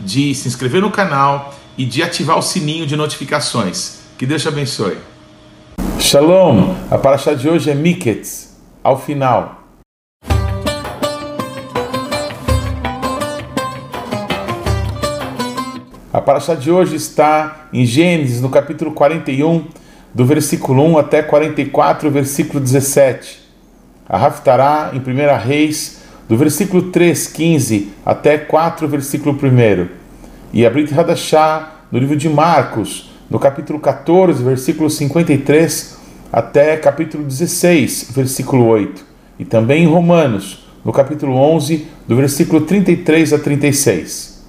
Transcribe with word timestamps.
de 0.00 0.34
se 0.34 0.48
inscrever 0.48 0.80
no 0.80 0.90
canal 0.90 1.54
e 1.76 1.84
de 1.84 2.02
ativar 2.02 2.38
o 2.38 2.42
sininho 2.42 2.86
de 2.86 2.96
notificações. 2.96 4.00
Que 4.18 4.26
Deus 4.26 4.42
te 4.42 4.48
abençoe. 4.48 4.96
Shalom! 5.98 6.74
A 6.90 6.98
paraxá 6.98 7.34
de 7.34 7.48
hoje 7.48 7.70
é 7.70 7.74
Miketz, 7.74 8.56
ao 8.82 8.98
final. 8.98 9.60
A 16.12 16.20
paraxá 16.20 16.54
de 16.54 16.70
hoje 16.70 16.96
está 16.96 17.68
em 17.72 17.86
Gênesis, 17.86 18.40
no 18.40 18.48
capítulo 18.48 18.92
41, 18.92 19.68
do 20.12 20.26
versículo 20.26 20.82
1 20.82 20.98
até 20.98 21.22
44, 21.22 22.10
versículo 22.10 22.58
17. 22.58 23.40
A 24.08 24.26
Haftará, 24.26 24.90
em 24.92 24.98
1 24.98 25.38
Reis 25.38 25.99
do 26.30 26.36
versículo 26.36 26.92
3, 26.92 27.26
15 27.26 27.92
até 28.06 28.38
4, 28.38 28.86
versículo 28.86 29.36
1. 29.36 29.88
E 30.52 30.64
a 30.64 30.70
Brit 30.70 30.96
Hadashah, 30.96 31.72
no 31.90 31.98
livro 31.98 32.16
de 32.16 32.28
Marcos, 32.28 33.10
no 33.28 33.36
capítulo 33.36 33.80
14, 33.80 34.40
versículo 34.40 34.88
53 34.88 35.98
até 36.32 36.76
capítulo 36.76 37.24
16, 37.24 38.12
versículo 38.14 38.64
8. 38.66 39.04
E 39.40 39.44
também 39.44 39.82
em 39.82 39.88
Romanos, 39.88 40.64
no 40.84 40.92
capítulo 40.92 41.34
11, 41.34 41.88
do 42.06 42.14
versículo 42.14 42.60
33 42.60 43.32
a 43.32 43.38
36. 43.40 44.44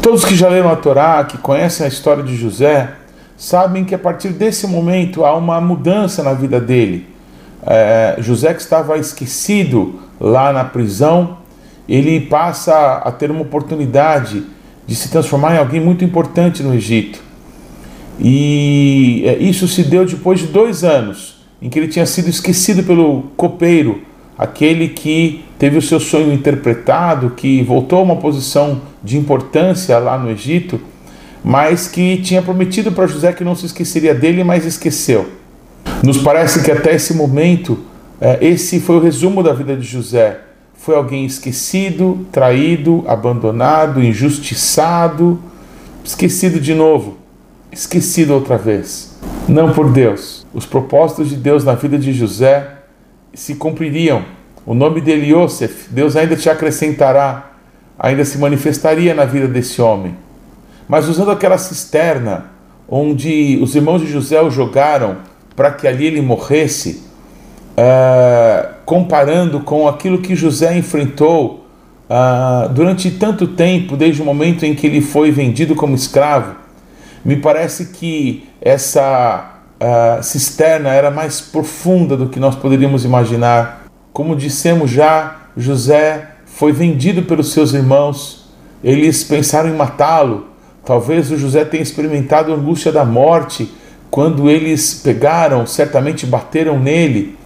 Todos 0.00 0.24
que 0.24 0.34
já 0.34 0.48
leram 0.48 0.70
a 0.70 0.76
Torá, 0.76 1.22
que 1.24 1.36
conhecem 1.36 1.84
a 1.84 1.90
história 1.90 2.22
de 2.22 2.34
José, 2.34 2.90
sabem 3.36 3.84
que 3.84 3.94
a 3.94 3.98
partir 3.98 4.30
desse 4.30 4.66
momento 4.66 5.26
há 5.26 5.36
uma 5.36 5.60
mudança 5.60 6.22
na 6.22 6.32
vida 6.32 6.58
dele. 6.58 7.06
É, 7.66 8.16
José, 8.20 8.54
que 8.54 8.62
estava 8.62 8.96
esquecido 8.96 10.05
lá 10.20 10.52
na 10.52 10.64
prisão, 10.64 11.38
ele 11.88 12.20
passa 12.20 13.02
a 13.04 13.10
ter 13.12 13.30
uma 13.30 13.42
oportunidade 13.42 14.44
de 14.86 14.94
se 14.94 15.08
transformar 15.10 15.54
em 15.54 15.58
alguém 15.58 15.80
muito 15.80 16.04
importante 16.04 16.62
no 16.62 16.74
Egito. 16.74 17.20
E 18.18 19.22
é, 19.26 19.36
isso 19.38 19.68
se 19.68 19.82
deu 19.82 20.04
depois 20.04 20.40
de 20.40 20.46
dois 20.46 20.84
anos, 20.84 21.36
em 21.60 21.68
que 21.68 21.78
ele 21.78 21.88
tinha 21.88 22.06
sido 22.06 22.28
esquecido 22.28 22.82
pelo 22.82 23.24
copeiro, 23.36 24.00
aquele 24.38 24.88
que 24.88 25.44
teve 25.58 25.78
o 25.78 25.82
seu 25.82 25.98
sonho 25.98 26.32
interpretado, 26.32 27.30
que 27.30 27.62
voltou 27.62 28.00
a 28.00 28.02
uma 28.02 28.16
posição 28.16 28.80
de 29.02 29.16
importância 29.16 29.98
lá 29.98 30.18
no 30.18 30.30
Egito, 30.30 30.80
mas 31.44 31.86
que 31.86 32.16
tinha 32.18 32.42
prometido 32.42 32.90
para 32.92 33.06
José 33.06 33.32
que 33.32 33.44
não 33.44 33.54
se 33.54 33.66
esqueceria 33.66 34.14
dele, 34.14 34.42
mas 34.42 34.64
esqueceu. 34.64 35.26
Nos 36.02 36.18
parece 36.18 36.62
que 36.62 36.70
até 36.70 36.94
esse 36.94 37.14
momento 37.14 37.78
esse 38.40 38.80
foi 38.80 38.96
o 38.96 39.00
resumo 39.00 39.42
da 39.42 39.52
vida 39.52 39.76
de 39.76 39.86
José. 39.86 40.40
Foi 40.74 40.94
alguém 40.94 41.24
esquecido, 41.24 42.26
traído, 42.30 43.04
abandonado, 43.06 44.02
injustiçado, 44.02 45.38
esquecido 46.04 46.60
de 46.60 46.74
novo, 46.74 47.18
esquecido 47.72 48.34
outra 48.34 48.56
vez. 48.56 49.18
Não 49.48 49.72
por 49.72 49.90
Deus. 49.90 50.46
Os 50.54 50.64
propósitos 50.64 51.28
de 51.28 51.36
Deus 51.36 51.64
na 51.64 51.74
vida 51.74 51.98
de 51.98 52.12
José 52.12 52.68
se 53.34 53.54
cumpririam. 53.56 54.24
O 54.64 54.74
nome 54.74 55.00
dele, 55.00 55.32
Yosef, 55.32 55.88
Deus 55.90 56.16
ainda 56.16 56.34
te 56.36 56.48
acrescentará, 56.48 57.52
ainda 57.98 58.24
se 58.24 58.38
manifestaria 58.38 59.14
na 59.14 59.24
vida 59.24 59.46
desse 59.46 59.80
homem. 59.80 60.16
Mas 60.88 61.08
usando 61.08 61.30
aquela 61.30 61.58
cisterna 61.58 62.46
onde 62.88 63.58
os 63.62 63.74
irmãos 63.74 64.00
de 64.00 64.06
José 64.06 64.40
o 64.40 64.50
jogaram 64.50 65.18
para 65.54 65.70
que 65.70 65.86
ali 65.86 66.06
ele 66.06 66.20
morresse, 66.20 67.02
uh, 67.76 68.74
comparando 68.84 69.60
com 69.60 69.86
aquilo 69.86 70.18
que 70.18 70.34
José 70.34 70.76
enfrentou 70.76 71.66
uh, 72.08 72.68
durante 72.70 73.10
tanto 73.10 73.48
tempo, 73.48 73.96
desde 73.96 74.22
o 74.22 74.24
momento 74.24 74.64
em 74.64 74.74
que 74.74 74.86
ele 74.86 75.00
foi 75.00 75.30
vendido 75.30 75.74
como 75.74 75.94
escravo, 75.94 76.56
me 77.24 77.36
parece 77.36 77.86
que 77.86 78.48
essa 78.60 79.60
uh, 79.80 80.22
cisterna 80.22 80.90
era 80.90 81.10
mais 81.10 81.40
profunda 81.40 82.16
do 82.16 82.28
que 82.28 82.40
nós 82.40 82.54
poderíamos 82.54 83.04
imaginar. 83.04 83.86
Como 84.12 84.34
dissemos 84.34 84.90
já, 84.90 85.36
José 85.56 86.30
foi 86.46 86.72
vendido 86.72 87.22
pelos 87.22 87.52
seus 87.52 87.74
irmãos, 87.74 88.48
eles 88.82 89.24
pensaram 89.24 89.68
em 89.68 89.76
matá-lo. 89.76 90.46
Talvez 90.84 91.30
o 91.32 91.36
José 91.36 91.64
tenha 91.64 91.82
experimentado 91.82 92.52
a 92.52 92.54
angústia 92.54 92.92
da 92.92 93.04
morte 93.04 93.68
quando 94.08 94.48
eles 94.48 94.94
pegaram, 94.94 95.66
certamente 95.66 96.24
bateram 96.24 96.78
nele 96.78 97.36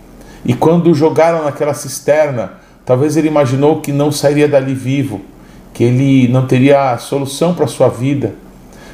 e 0.45 0.55
quando 0.55 0.91
o 0.91 0.95
jogaram 0.95 1.45
naquela 1.45 1.75
cisterna, 1.75 2.53
talvez 2.85 3.17
ele 3.17 3.29
imaginou 3.29 3.81
que 3.81 3.93
não 3.93 4.11
sairia 4.11 4.49
dali 4.49 4.75
vivo, 4.75 5.21
que 5.73 5.85
ele 5.85 6.29
não 6.29 6.47
teria 6.47 6.97
solução 6.99 7.55
para 7.55 7.67
sua 7.67 7.89
vida. 7.89 8.35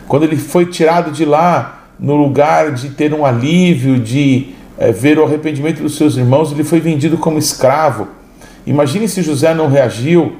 Quando 0.08 0.24
ele 0.24 0.36
foi 0.36 0.66
tirado 0.66 1.10
de 1.10 1.24
lá, 1.24 1.84
no 1.98 2.14
lugar 2.14 2.72
de 2.72 2.90
ter 2.90 3.14
um 3.14 3.24
alívio, 3.24 3.98
de 3.98 4.48
é, 4.78 4.92
ver 4.92 5.18
o 5.18 5.24
arrependimento 5.24 5.82
dos 5.82 5.96
seus 5.96 6.16
irmãos, 6.16 6.52
ele 6.52 6.64
foi 6.64 6.80
vendido 6.80 7.16
como 7.16 7.38
escravo. 7.38 8.08
Imagine 8.66 9.08
se 9.08 9.22
José 9.22 9.54
não 9.54 9.68
reagiu, 9.68 10.36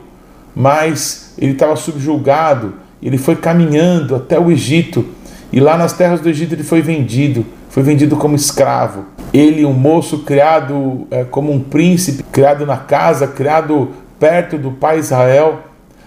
mas 0.54 1.34
ele 1.38 1.52
estava 1.52 1.76
subjulgado, 1.76 2.74
ele 3.02 3.18
foi 3.18 3.36
caminhando 3.36 4.14
até 4.14 4.38
o 4.38 4.50
Egito, 4.50 5.06
e 5.52 5.60
lá 5.60 5.76
nas 5.76 5.92
terras 5.92 6.20
do 6.20 6.28
Egito 6.28 6.54
ele 6.54 6.64
foi 6.64 6.82
vendido, 6.82 7.46
foi 7.76 7.82
vendido 7.82 8.16
como 8.16 8.34
escravo 8.34 9.04
ele, 9.34 9.62
um 9.66 9.74
moço 9.74 10.20
criado 10.20 11.06
é, 11.10 11.24
como 11.24 11.52
um 11.52 11.60
príncipe, 11.60 12.22
criado 12.22 12.64
na 12.64 12.78
casa, 12.78 13.26
criado 13.26 13.90
perto 14.18 14.56
do 14.56 14.70
pai 14.70 14.98
Israel, 14.98 15.60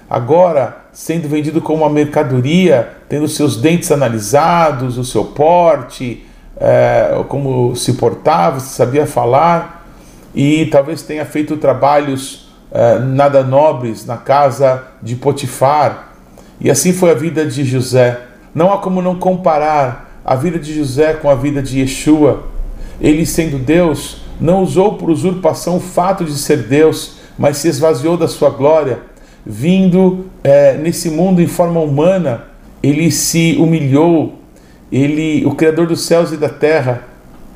agora 0.10 0.78
sendo 0.92 1.30
vendido 1.30 1.62
como 1.62 1.84
uma 1.84 1.90
mercadoria, 1.92 2.90
tendo 3.08 3.28
seus 3.28 3.56
dentes 3.56 3.92
analisados, 3.92 4.98
o 4.98 5.06
seu 5.06 5.26
porte, 5.26 6.26
é, 6.60 7.24
como 7.28 7.76
se 7.76 7.94
portava, 7.94 8.60
se 8.60 8.74
sabia 8.74 9.06
falar, 9.06 9.86
e 10.34 10.66
talvez 10.72 11.04
tenha 11.04 11.24
feito 11.24 11.56
trabalhos 11.56 12.52
é, 12.72 12.98
nada 12.98 13.44
nobres 13.44 14.08
na 14.08 14.18
casa 14.18 14.86
de 15.04 15.16
Potifar. 15.16 16.14
E 16.60 16.72
assim 16.72 16.94
foi 16.94 17.12
a 17.12 17.14
vida 17.14 17.46
de 17.46 17.64
José. 17.64 18.20
Não 18.56 18.74
há 18.74 18.80
como 18.80 19.04
não 19.04 19.20
comparar 19.20 20.09
a 20.24 20.36
vida 20.36 20.60
de 20.60 20.74
José 20.74 21.14
com 21.14 21.30
a 21.30 21.36
vida 21.36 21.62
de 21.62 21.80
Yeshua 21.80 22.44
ele, 23.02 23.26
sendo 23.26 23.58
Deus, 23.58 24.18
não 24.40 24.62
usou 24.62 24.96
por 24.96 25.10
usurpação 25.10 25.78
o 25.78 25.80
fato 25.80 26.26
de 26.26 26.34
ser 26.34 26.64
Deus, 26.64 27.18
mas 27.38 27.58
se 27.58 27.70
esvaziou 27.70 28.18
da 28.18 28.28
sua 28.28 28.50
glória, 28.50 29.00
vindo 29.46 30.26
é, 30.44 30.74
nesse 30.78 31.10
mundo 31.10 31.42
em 31.42 31.48
forma 31.48 31.80
humana, 31.80 32.44
ele 32.84 33.10
se 33.10 33.56
humilhou, 33.58 34.38
ele, 34.92 35.46
o 35.46 35.56
Criador 35.56 35.88
dos 35.88 36.02
céus 36.02 36.32
e 36.32 36.38
da 36.38 36.50
terra. 36.50 37.04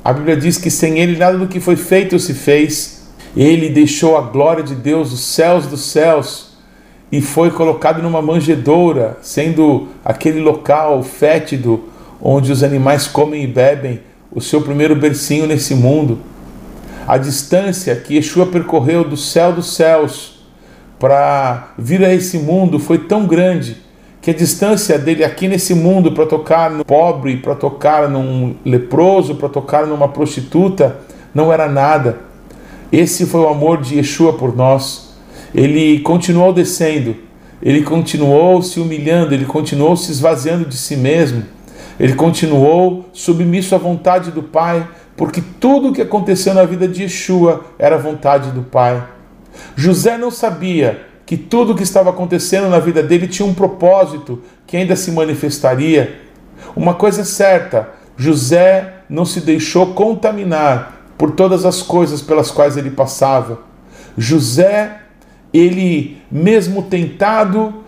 A 0.02 0.12
Bíblia 0.12 0.36
diz 0.36 0.56
que 0.56 0.70
sem 0.70 0.98
ele 0.98 1.18
nada 1.18 1.36
do 1.36 1.46
que 1.46 1.60
foi 1.60 1.76
feito 1.76 2.18
se 2.18 2.32
fez. 2.32 3.10
Ele 3.36 3.68
deixou 3.68 4.16
a 4.16 4.22
glória 4.22 4.62
de 4.62 4.74
Deus, 4.74 5.12
os 5.12 5.20
céus 5.20 5.66
dos 5.66 5.82
céus, 5.90 6.54
e 7.10 7.20
foi 7.20 7.50
colocado 7.50 8.02
numa 8.02 8.22
manjedoura, 8.22 9.18
sendo 9.20 9.88
aquele 10.04 10.40
local 10.40 11.02
fétido 11.02 11.84
onde 12.20 12.50
os 12.52 12.62
animais 12.62 13.06
comem 13.06 13.44
e 13.44 13.46
bebem 13.46 14.00
o 14.32 14.40
seu 14.40 14.60
primeiro 14.60 14.96
bercinho 14.96 15.46
nesse 15.46 15.74
mundo. 15.74 16.18
A 17.06 17.18
distância 17.18 17.94
que 17.94 18.14
Yeshua 18.14 18.46
percorreu 18.46 19.04
do 19.04 19.16
céu 19.16 19.52
dos 19.52 19.74
céus 19.74 20.44
para 20.98 21.74
vir 21.78 22.02
a 22.04 22.12
esse 22.12 22.38
mundo 22.38 22.78
foi 22.78 22.98
tão 22.98 23.26
grande 23.26 23.76
que 24.22 24.30
a 24.30 24.34
distância 24.34 24.98
dele 24.98 25.22
aqui 25.22 25.46
nesse 25.46 25.74
mundo 25.74 26.12
para 26.12 26.24
tocar 26.24 26.70
no 26.70 26.82
pobre, 26.82 27.36
para 27.36 27.54
tocar 27.54 28.08
num 28.08 28.56
leproso, 28.64 29.34
para 29.34 29.50
tocar 29.50 29.86
numa 29.86 30.08
prostituta, 30.08 30.96
não 31.34 31.52
era 31.52 31.68
nada. 31.68 32.20
Esse 32.90 33.26
foi 33.26 33.40
o 33.40 33.48
amor 33.48 33.82
de 33.82 33.96
Yeshua 33.96 34.32
por 34.32 34.56
nós. 34.56 35.14
Ele 35.54 36.00
continuou 36.00 36.54
descendo, 36.54 37.14
ele 37.62 37.82
continuou 37.82 38.62
se 38.62 38.80
humilhando, 38.80 39.34
ele 39.34 39.44
continuou 39.44 39.94
se 39.94 40.10
esvaziando 40.10 40.64
de 40.64 40.76
si 40.76 40.96
mesmo 40.96 41.53
ele 41.98 42.14
continuou 42.14 43.08
submisso 43.12 43.74
à 43.74 43.78
vontade 43.78 44.30
do 44.30 44.42
Pai, 44.42 44.86
porque 45.16 45.42
tudo 45.60 45.88
o 45.88 45.92
que 45.92 46.02
aconteceu 46.02 46.54
na 46.54 46.64
vida 46.64 46.88
de 46.88 47.02
Yeshua 47.02 47.64
era 47.78 47.96
vontade 47.96 48.50
do 48.50 48.62
Pai. 48.62 49.02
José 49.76 50.18
não 50.18 50.30
sabia 50.30 51.06
que 51.24 51.36
tudo 51.36 51.72
o 51.72 51.76
que 51.76 51.82
estava 51.82 52.10
acontecendo 52.10 52.68
na 52.68 52.78
vida 52.78 53.02
dele 53.02 53.28
tinha 53.28 53.46
um 53.46 53.54
propósito 53.54 54.42
que 54.66 54.76
ainda 54.76 54.96
se 54.96 55.10
manifestaria. 55.10 56.20
Uma 56.74 56.94
coisa 56.94 57.22
é 57.22 57.24
certa: 57.24 57.88
José 58.16 58.94
não 59.08 59.24
se 59.24 59.40
deixou 59.40 59.94
contaminar 59.94 61.06
por 61.16 61.30
todas 61.30 61.64
as 61.64 61.82
coisas 61.82 62.20
pelas 62.20 62.50
quais 62.50 62.76
ele 62.76 62.90
passava. 62.90 63.60
José, 64.16 65.00
ele 65.52 66.18
mesmo 66.30 66.82
tentado, 66.82 67.83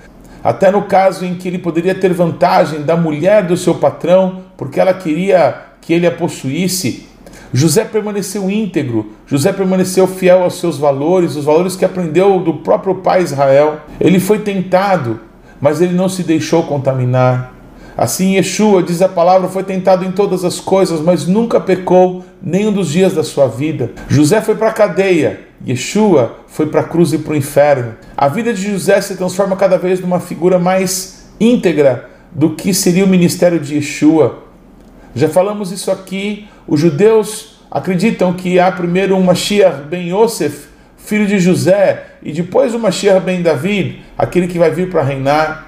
até 0.47 0.71
no 0.71 0.83
caso 0.83 1.25
em 1.25 1.35
que 1.35 1.49
ele 1.49 1.59
poderia 1.59 1.93
ter 1.93 2.13
vantagem 2.13 2.83
da 2.83 2.97
mulher 2.97 3.43
do 3.43 3.57
seu 3.57 3.75
patrão, 3.75 4.43
porque 4.57 4.79
ela 4.79 4.95
queria 4.95 5.57
que 5.81 5.93
ele 5.93 6.07
a 6.07 6.13
possuísse, 6.13 7.09
José 7.53 7.85
permaneceu 7.85 8.49
íntegro, 8.49 9.11
José 9.27 9.53
permaneceu 9.53 10.07
fiel 10.07 10.45
aos 10.45 10.61
seus 10.61 10.79
valores, 10.79 11.35
os 11.35 11.45
valores 11.45 11.75
que 11.75 11.85
aprendeu 11.85 12.39
do 12.39 12.55
próprio 12.55 12.95
pai 12.95 13.23
Israel. 13.23 13.81
Ele 14.01 14.21
foi 14.21 14.39
tentado, 14.39 15.19
mas 15.61 15.81
ele 15.81 15.95
não 15.95 16.09
se 16.09 16.23
deixou 16.23 16.63
contaminar. 16.63 17.53
Assim, 17.97 18.35
Yeshua, 18.35 18.83
diz 18.83 19.01
a 19.01 19.09
palavra, 19.09 19.49
foi 19.49 19.63
tentado 19.63 20.05
em 20.05 20.13
todas 20.13 20.45
as 20.45 20.61
coisas, 20.61 21.01
mas 21.01 21.27
nunca 21.27 21.59
pecou 21.59 22.25
nenhum 22.43 22.71
dos 22.71 22.91
dias 22.91 23.15
da 23.15 23.25
sua 23.25 23.47
vida. 23.47 23.93
José 24.07 24.43
foi 24.43 24.55
para 24.55 24.69
a 24.69 24.73
cadeia, 24.73 25.41
Yeshua 25.67 26.37
foi 26.47 26.67
para 26.67 26.83
a 26.83 26.85
cruz 26.85 27.13
e 27.15 27.19
para 27.19 27.33
o 27.33 27.37
inferno. 27.37 27.95
A 28.15 28.29
vida 28.29 28.53
de 28.53 28.71
José 28.71 29.01
se 29.01 29.17
transforma 29.17 29.57
cada 29.57 29.79
vez 29.79 30.01
numa 30.01 30.21
figura 30.21 30.59
mais 30.59 31.27
íntegra 31.41 32.11
do 32.31 32.51
que 32.51 32.75
seria 32.75 33.05
o 33.05 33.09
ministério 33.09 33.59
de 33.59 33.77
Yeshua. 33.77 34.43
Já 35.15 35.29
falamos 35.29 35.73
isso 35.73 35.91
aqui. 35.91 36.47
Os 36.69 36.79
judeus 36.79 37.63
acreditam 37.71 38.35
que 38.35 38.61
há 38.61 38.71
primeiro 38.71 39.17
um 39.17 39.23
Mashiach 39.23 39.85
ben 39.89 40.11
Yosef, 40.11 40.67
filho 40.99 41.27
de 41.27 41.39
José, 41.39 42.05
e 42.23 42.33
depois 42.33 42.75
o 42.75 42.79
Mashiach 42.79 43.25
ben 43.25 43.41
David, 43.41 44.03
aquele 44.19 44.47
que 44.47 44.59
vai 44.59 44.71
vir 44.71 44.91
para 44.91 45.03
reinar. 45.03 45.66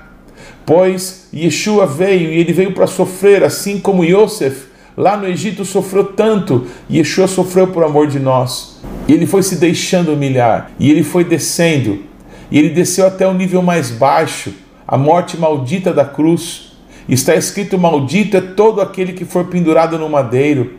Pois 0.68 1.28
Yeshua 1.32 1.86
veio 1.86 2.30
e 2.30 2.38
ele 2.40 2.52
veio 2.52 2.74
para 2.74 2.86
sofrer, 2.86 3.42
assim 3.42 3.80
como 3.80 4.04
Yosef 4.04 4.66
lá 4.94 5.16
no 5.16 5.26
Egito 5.26 5.64
sofreu 5.64 6.04
tanto, 6.04 6.66
Yeshua 6.90 7.26
sofreu 7.26 7.68
por 7.68 7.82
amor 7.82 8.06
de 8.06 8.20
nós. 8.20 8.78
E 9.06 9.14
ele 9.14 9.24
foi 9.24 9.42
se 9.42 9.56
deixando 9.56 10.12
humilhar, 10.12 10.70
e 10.78 10.90
ele 10.90 11.02
foi 11.02 11.24
descendo, 11.24 12.02
e 12.50 12.58
ele 12.58 12.68
desceu 12.68 13.06
até 13.06 13.26
o 13.26 13.32
nível 13.32 13.62
mais 13.62 13.90
baixo, 13.90 14.52
a 14.86 14.98
morte 14.98 15.38
maldita 15.38 15.90
da 15.90 16.04
cruz. 16.04 16.72
Está 17.08 17.34
escrito: 17.34 17.78
Maldito 17.78 18.36
é 18.36 18.40
todo 18.42 18.82
aquele 18.82 19.14
que 19.14 19.24
for 19.24 19.46
pendurado 19.46 19.98
no 19.98 20.10
madeiro. 20.10 20.74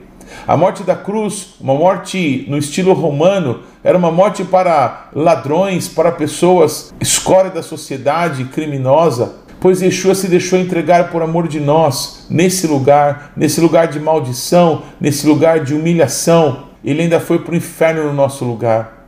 A 0.47 0.55
morte 0.55 0.83
da 0.83 0.95
cruz, 0.95 1.55
uma 1.59 1.73
morte 1.73 2.45
no 2.47 2.59
estilo 2.59 2.93
romano, 2.93 3.61
era 3.83 3.97
uma 3.97 4.11
morte 4.11 4.43
para 4.43 5.09
ladrões, 5.15 5.87
para 5.87 6.11
pessoas 6.11 6.93
escória 7.01 7.49
da 7.49 7.63
sociedade 7.63 8.43
criminosa, 8.43 9.48
pois 9.59 9.81
Yeshua 9.81 10.15
se 10.15 10.27
deixou 10.27 10.57
entregar 10.57 11.09
por 11.09 11.21
amor 11.21 11.47
de 11.47 11.59
nós, 11.59 12.25
nesse 12.29 12.65
lugar, 12.65 13.33
nesse 13.35 13.59
lugar 13.59 13.87
de 13.87 13.99
maldição, 13.99 14.83
nesse 14.99 15.27
lugar 15.27 15.63
de 15.63 15.73
humilhação. 15.73 16.69
Ele 16.83 17.01
ainda 17.01 17.19
foi 17.19 17.39
para 17.39 17.53
o 17.53 17.57
inferno 17.57 18.05
no 18.05 18.13
nosso 18.13 18.45
lugar. 18.45 19.07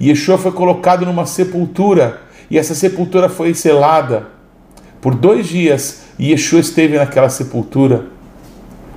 Yeshua 0.00 0.36
foi 0.38 0.52
colocado 0.52 1.06
numa 1.06 1.26
sepultura, 1.26 2.20
e 2.50 2.58
essa 2.58 2.74
sepultura 2.74 3.28
foi 3.28 3.54
selada. 3.54 4.28
Por 5.00 5.14
dois 5.14 5.46
dias, 5.46 6.02
Yeshua 6.20 6.60
esteve 6.60 6.98
naquela 6.98 7.28
sepultura. 7.28 8.06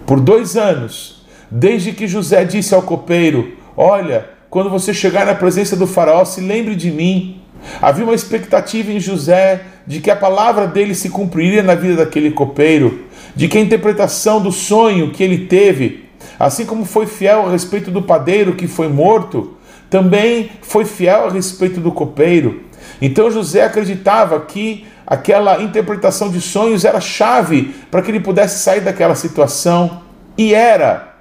Por 0.05 0.19
dois 0.19 0.57
anos, 0.57 1.25
desde 1.49 1.91
que 1.91 2.07
José 2.07 2.43
disse 2.43 2.75
ao 2.75 2.81
copeiro: 2.81 3.53
Olha, 3.77 4.29
quando 4.49 4.69
você 4.69 4.93
chegar 4.93 5.25
na 5.25 5.35
presença 5.35 5.75
do 5.75 5.87
Faraó, 5.87 6.25
se 6.25 6.41
lembre 6.41 6.75
de 6.75 6.91
mim. 6.91 7.41
Havia 7.81 8.03
uma 8.03 8.15
expectativa 8.15 8.91
em 8.91 8.99
José 8.99 9.61
de 9.85 9.99
que 9.99 10.11
a 10.11 10.15
palavra 10.15 10.67
dele 10.67 10.95
se 10.95 11.09
cumpriria 11.09 11.63
na 11.63 11.75
vida 11.75 11.97
daquele 11.97 12.31
copeiro, 12.31 13.05
de 13.35 13.47
que 13.47 13.57
a 13.57 13.61
interpretação 13.61 14.41
do 14.41 14.51
sonho 14.51 15.11
que 15.11 15.23
ele 15.23 15.45
teve, 15.45 16.05
assim 16.39 16.65
como 16.65 16.85
foi 16.85 17.05
fiel 17.05 17.47
a 17.47 17.51
respeito 17.51 17.89
do 17.91 18.01
padeiro 18.01 18.55
que 18.55 18.67
foi 18.67 18.87
morto, 18.87 19.57
também 19.89 20.51
foi 20.61 20.85
fiel 20.85 21.25
a 21.25 21.29
respeito 21.29 21.79
do 21.79 21.91
copeiro. 21.91 22.61
Então 23.01 23.29
José 23.31 23.63
acreditava 23.63 24.39
que 24.39 24.85
aquela 25.05 25.61
interpretação 25.61 26.29
de 26.29 26.39
sonhos 26.39 26.85
era 26.85 27.01
chave 27.01 27.75
para 27.91 28.01
que 28.01 28.09
ele 28.11 28.19
pudesse 28.19 28.63
sair 28.63 28.79
daquela 28.79 29.15
situação. 29.15 30.01
E 30.37 30.53
era. 30.53 31.15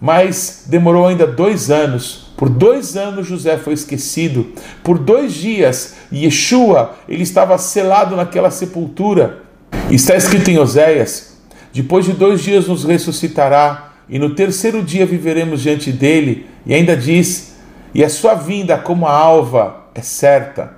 Mas 0.00 0.64
demorou 0.68 1.06
ainda 1.06 1.26
dois 1.26 1.70
anos. 1.70 2.21
Por 2.36 2.48
dois 2.48 2.96
anos 2.96 3.26
José 3.26 3.56
foi 3.58 3.74
esquecido. 3.74 4.52
Por 4.82 4.98
dois 4.98 5.32
dias, 5.32 5.94
Yeshua 6.12 6.96
ele 7.08 7.22
estava 7.22 7.56
selado 7.58 8.16
naquela 8.16 8.50
sepultura. 8.50 9.42
Está 9.90 10.16
escrito 10.16 10.50
em 10.50 10.58
Oséias: 10.58 11.38
depois 11.72 12.04
de 12.04 12.12
dois 12.12 12.42
dias 12.42 12.66
nos 12.66 12.84
ressuscitará, 12.84 13.92
e 14.08 14.18
no 14.18 14.34
terceiro 14.34 14.82
dia 14.82 15.06
viveremos 15.06 15.62
diante 15.62 15.92
dele. 15.92 16.46
E 16.66 16.74
ainda 16.74 16.96
diz: 16.96 17.54
e 17.94 18.02
a 18.02 18.08
sua 18.08 18.34
vinda, 18.34 18.78
como 18.78 19.06
a 19.06 19.12
alva, 19.12 19.86
é 19.94 20.00
certa. 20.00 20.72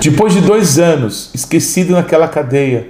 Depois 0.00 0.32
de 0.32 0.40
dois 0.40 0.78
anos, 0.78 1.30
esquecido 1.34 1.92
naquela 1.92 2.28
cadeia, 2.28 2.88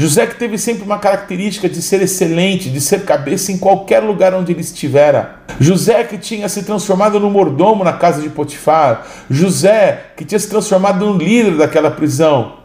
José, 0.00 0.28
que 0.28 0.36
teve 0.36 0.56
sempre 0.56 0.84
uma 0.84 1.00
característica 1.00 1.68
de 1.68 1.82
ser 1.82 2.00
excelente, 2.00 2.70
de 2.70 2.80
ser 2.80 3.04
cabeça 3.04 3.50
em 3.50 3.58
qualquer 3.58 3.98
lugar 3.98 4.32
onde 4.32 4.52
ele 4.52 4.60
estivera. 4.60 5.40
José, 5.58 6.04
que 6.04 6.16
tinha 6.16 6.48
se 6.48 6.62
transformado 6.62 7.18
no 7.18 7.28
mordomo 7.28 7.82
na 7.82 7.92
casa 7.92 8.22
de 8.22 8.28
Potifar. 8.28 9.04
José, 9.28 10.12
que 10.16 10.24
tinha 10.24 10.38
se 10.38 10.48
transformado 10.48 11.04
no 11.04 11.18
líder 11.18 11.56
daquela 11.56 11.90
prisão. 11.90 12.58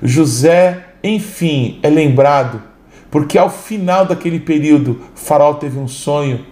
José, 0.00 0.84
enfim, 1.02 1.80
é 1.82 1.90
lembrado, 1.90 2.62
porque 3.10 3.36
ao 3.36 3.50
final 3.50 4.06
daquele 4.06 4.38
período, 4.38 5.00
Faraó 5.16 5.54
teve 5.54 5.80
um 5.80 5.88
sonho 5.88 6.46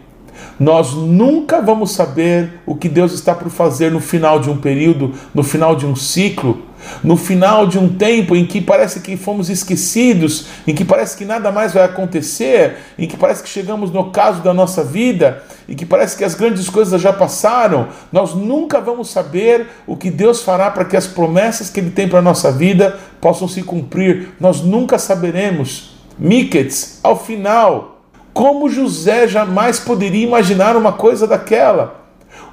nós 0.59 0.95
nunca 0.95 1.61
vamos 1.61 1.93
saber 1.93 2.61
o 2.67 2.75
que 2.75 2.89
Deus 2.89 3.13
está 3.13 3.35
por 3.35 3.51
fazer 3.51 3.91
no 3.91 4.01
final 4.01 4.39
de 4.39 4.51
um 4.51 4.57
período, 4.57 5.13
no 5.35 5.43
final 5.43 5.75
de 5.75 5.87
um 5.87 5.97
ciclo, 5.97 6.63
no 7.03 7.17
final 7.17 7.67
de 7.67 7.79
um 7.79 7.89
tempo 7.89 8.35
em 8.35 8.47
que 8.47 8.61
parece 8.61 9.01
que 9.01 9.17
fomos 9.17 9.49
esquecidos, 9.49 10.47
em 10.67 10.75
que 10.75 10.85
parece 10.85 11.17
que 11.17 11.25
nada 11.25 11.51
mais 11.51 11.73
vai 11.73 11.85
acontecer, 11.85 12.77
em 12.99 13.07
que 13.07 13.17
parece 13.17 13.43
que 13.43 13.49
chegamos 13.49 13.91
no 13.91 14.11
caso 14.11 14.43
da 14.43 14.55
nossa 14.55 14.83
vida 14.83 15.43
e 15.69 15.75
que 15.75 15.87
parece 15.87 16.17
que 16.17 16.25
as 16.25 16.35
grandes 16.35 16.69
coisas 16.69 17.00
já 17.00 17.12
passaram. 17.12 17.88
Nós 18.12 18.35
nunca 18.35 18.81
vamos 18.81 19.11
saber 19.11 19.67
o 19.87 19.97
que 19.97 20.11
Deus 20.11 20.43
fará 20.43 20.71
para 20.71 20.85
que 20.85 20.97
as 20.97 21.07
promessas 21.07 21.71
que 21.71 21.81
Ele 21.81 21.91
tem 21.91 22.09
para 22.09 22.19
a 22.19 22.23
nossa 22.23 22.53
vida 22.53 22.99
possam 23.21 23.49
se 23.49 23.62
cumprir. 23.62 24.35
Nós 24.38 24.61
nunca 24.61 24.99
saberemos. 24.99 25.95
Miketz, 26.19 27.00
ao 27.03 27.19
final, 27.19 28.03
como 28.33 28.69
José 28.69 29.26
jamais 29.26 29.79
poderia 29.79 30.26
imaginar 30.26 30.76
uma 30.76 30.93
coisa 30.93 31.26
daquela? 31.26 32.03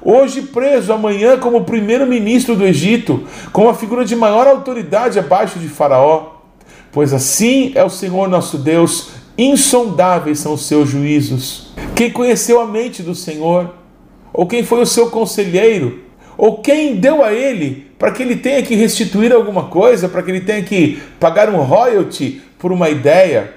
Hoje 0.04 0.42
preso, 0.42 0.92
amanhã 0.92 1.38
como 1.38 1.64
primeiro-ministro 1.64 2.56
do 2.56 2.64
Egito, 2.64 3.22
como 3.52 3.68
a 3.68 3.74
figura 3.74 4.04
de 4.04 4.16
maior 4.16 4.48
autoridade 4.48 5.18
abaixo 5.18 5.60
de 5.60 5.68
Faraó. 5.68 6.40
Pois 6.90 7.12
assim 7.12 7.70
é 7.76 7.84
o 7.84 7.88
Senhor 7.88 8.28
nosso 8.28 8.58
Deus, 8.58 9.10
insondáveis 9.38 10.40
são 10.40 10.54
os 10.54 10.66
seus 10.66 10.88
juízos. 10.88 11.72
Quem 11.94 12.10
conheceu 12.10 12.60
a 12.60 12.66
mente 12.66 13.02
do 13.02 13.14
Senhor? 13.14 13.74
Ou 14.32 14.46
quem 14.46 14.64
foi 14.64 14.82
o 14.82 14.86
seu 14.86 15.08
conselheiro? 15.08 16.00
Ou 16.36 16.58
quem 16.58 16.96
deu 16.96 17.24
a 17.24 17.32
ele 17.32 17.86
para 17.96 18.10
que 18.10 18.22
ele 18.22 18.34
tenha 18.34 18.62
que 18.62 18.74
restituir 18.74 19.32
alguma 19.32 19.64
coisa, 19.64 20.08
para 20.08 20.22
que 20.22 20.30
ele 20.32 20.40
tenha 20.40 20.62
que 20.62 21.00
pagar 21.20 21.48
um 21.48 21.62
royalty 21.62 22.42
por 22.58 22.72
uma 22.72 22.90
ideia? 22.90 23.54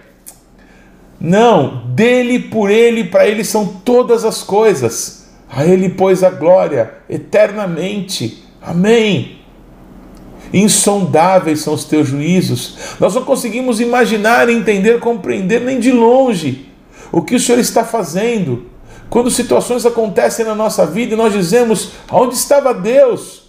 Não, 1.20 1.88
dele, 1.88 2.38
por 2.38 2.70
ele, 2.70 3.06
para 3.06 3.28
ele 3.28 3.44
são 3.44 3.66
todas 3.66 4.24
as 4.24 4.44
coisas. 4.44 5.25
A 5.56 5.66
ele, 5.66 5.88
pois, 5.88 6.22
a 6.22 6.30
glória 6.30 6.96
eternamente. 7.10 8.44
Amém. 8.62 9.38
Insondáveis 10.54 11.62
são 11.62 11.74
os 11.74 11.86
teus 11.86 12.10
juízos. 12.10 12.78
Nós 13.00 13.16
não 13.16 13.24
conseguimos 13.24 13.80
imaginar, 13.80 14.50
entender, 14.50 15.00
compreender 15.00 15.62
nem 15.62 15.80
de 15.80 15.94
longe 15.94 16.70
o 17.10 17.22
que 17.22 17.36
o 17.36 17.40
Senhor 17.40 17.58
está 17.58 17.86
fazendo. 17.86 18.66
Quando 19.10 19.32
situações 19.32 19.86
acontecem 19.86 20.44
na 20.44 20.54
nossa 20.54 20.86
vida 20.86 21.14
e 21.14 21.18
nós 21.18 21.32
dizemos: 21.32 21.92
onde 22.12 22.36
estava 22.36 22.74
Deus? 22.74 23.45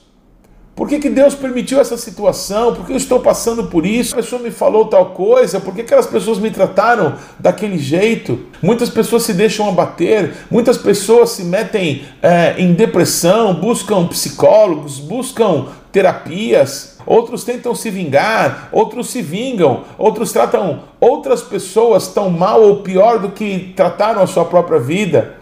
Por 0.76 0.86
que, 0.86 0.98
que 0.98 1.08
Deus 1.08 1.34
permitiu 1.34 1.80
essa 1.80 1.96
situação? 1.96 2.74
Por 2.74 2.84
que 2.84 2.92
eu 2.92 2.98
estou 2.98 3.18
passando 3.18 3.64
por 3.64 3.86
isso? 3.86 4.12
A 4.12 4.18
pessoa 4.18 4.42
me 4.42 4.50
falou 4.50 4.84
tal 4.84 5.06
coisa? 5.06 5.58
Por 5.58 5.74
que 5.74 5.80
aquelas 5.80 6.06
pessoas 6.06 6.38
me 6.38 6.50
trataram 6.50 7.14
daquele 7.38 7.78
jeito? 7.78 8.38
Muitas 8.60 8.90
pessoas 8.90 9.22
se 9.22 9.32
deixam 9.32 9.66
abater, 9.70 10.34
muitas 10.50 10.76
pessoas 10.76 11.30
se 11.30 11.44
metem 11.44 12.04
é, 12.20 12.56
em 12.58 12.74
depressão, 12.74 13.54
buscam 13.54 14.06
psicólogos, 14.06 14.98
buscam 14.98 15.68
terapias, 15.90 16.98
outros 17.06 17.42
tentam 17.42 17.74
se 17.74 17.90
vingar, 17.90 18.68
outros 18.70 19.08
se 19.08 19.22
vingam, 19.22 19.84
outros 19.96 20.30
tratam 20.30 20.80
outras 21.00 21.40
pessoas 21.40 22.08
tão 22.08 22.28
mal 22.28 22.60
ou 22.60 22.82
pior 22.82 23.18
do 23.18 23.30
que 23.30 23.72
trataram 23.74 24.20
a 24.20 24.26
sua 24.26 24.44
própria 24.44 24.78
vida. 24.78 25.36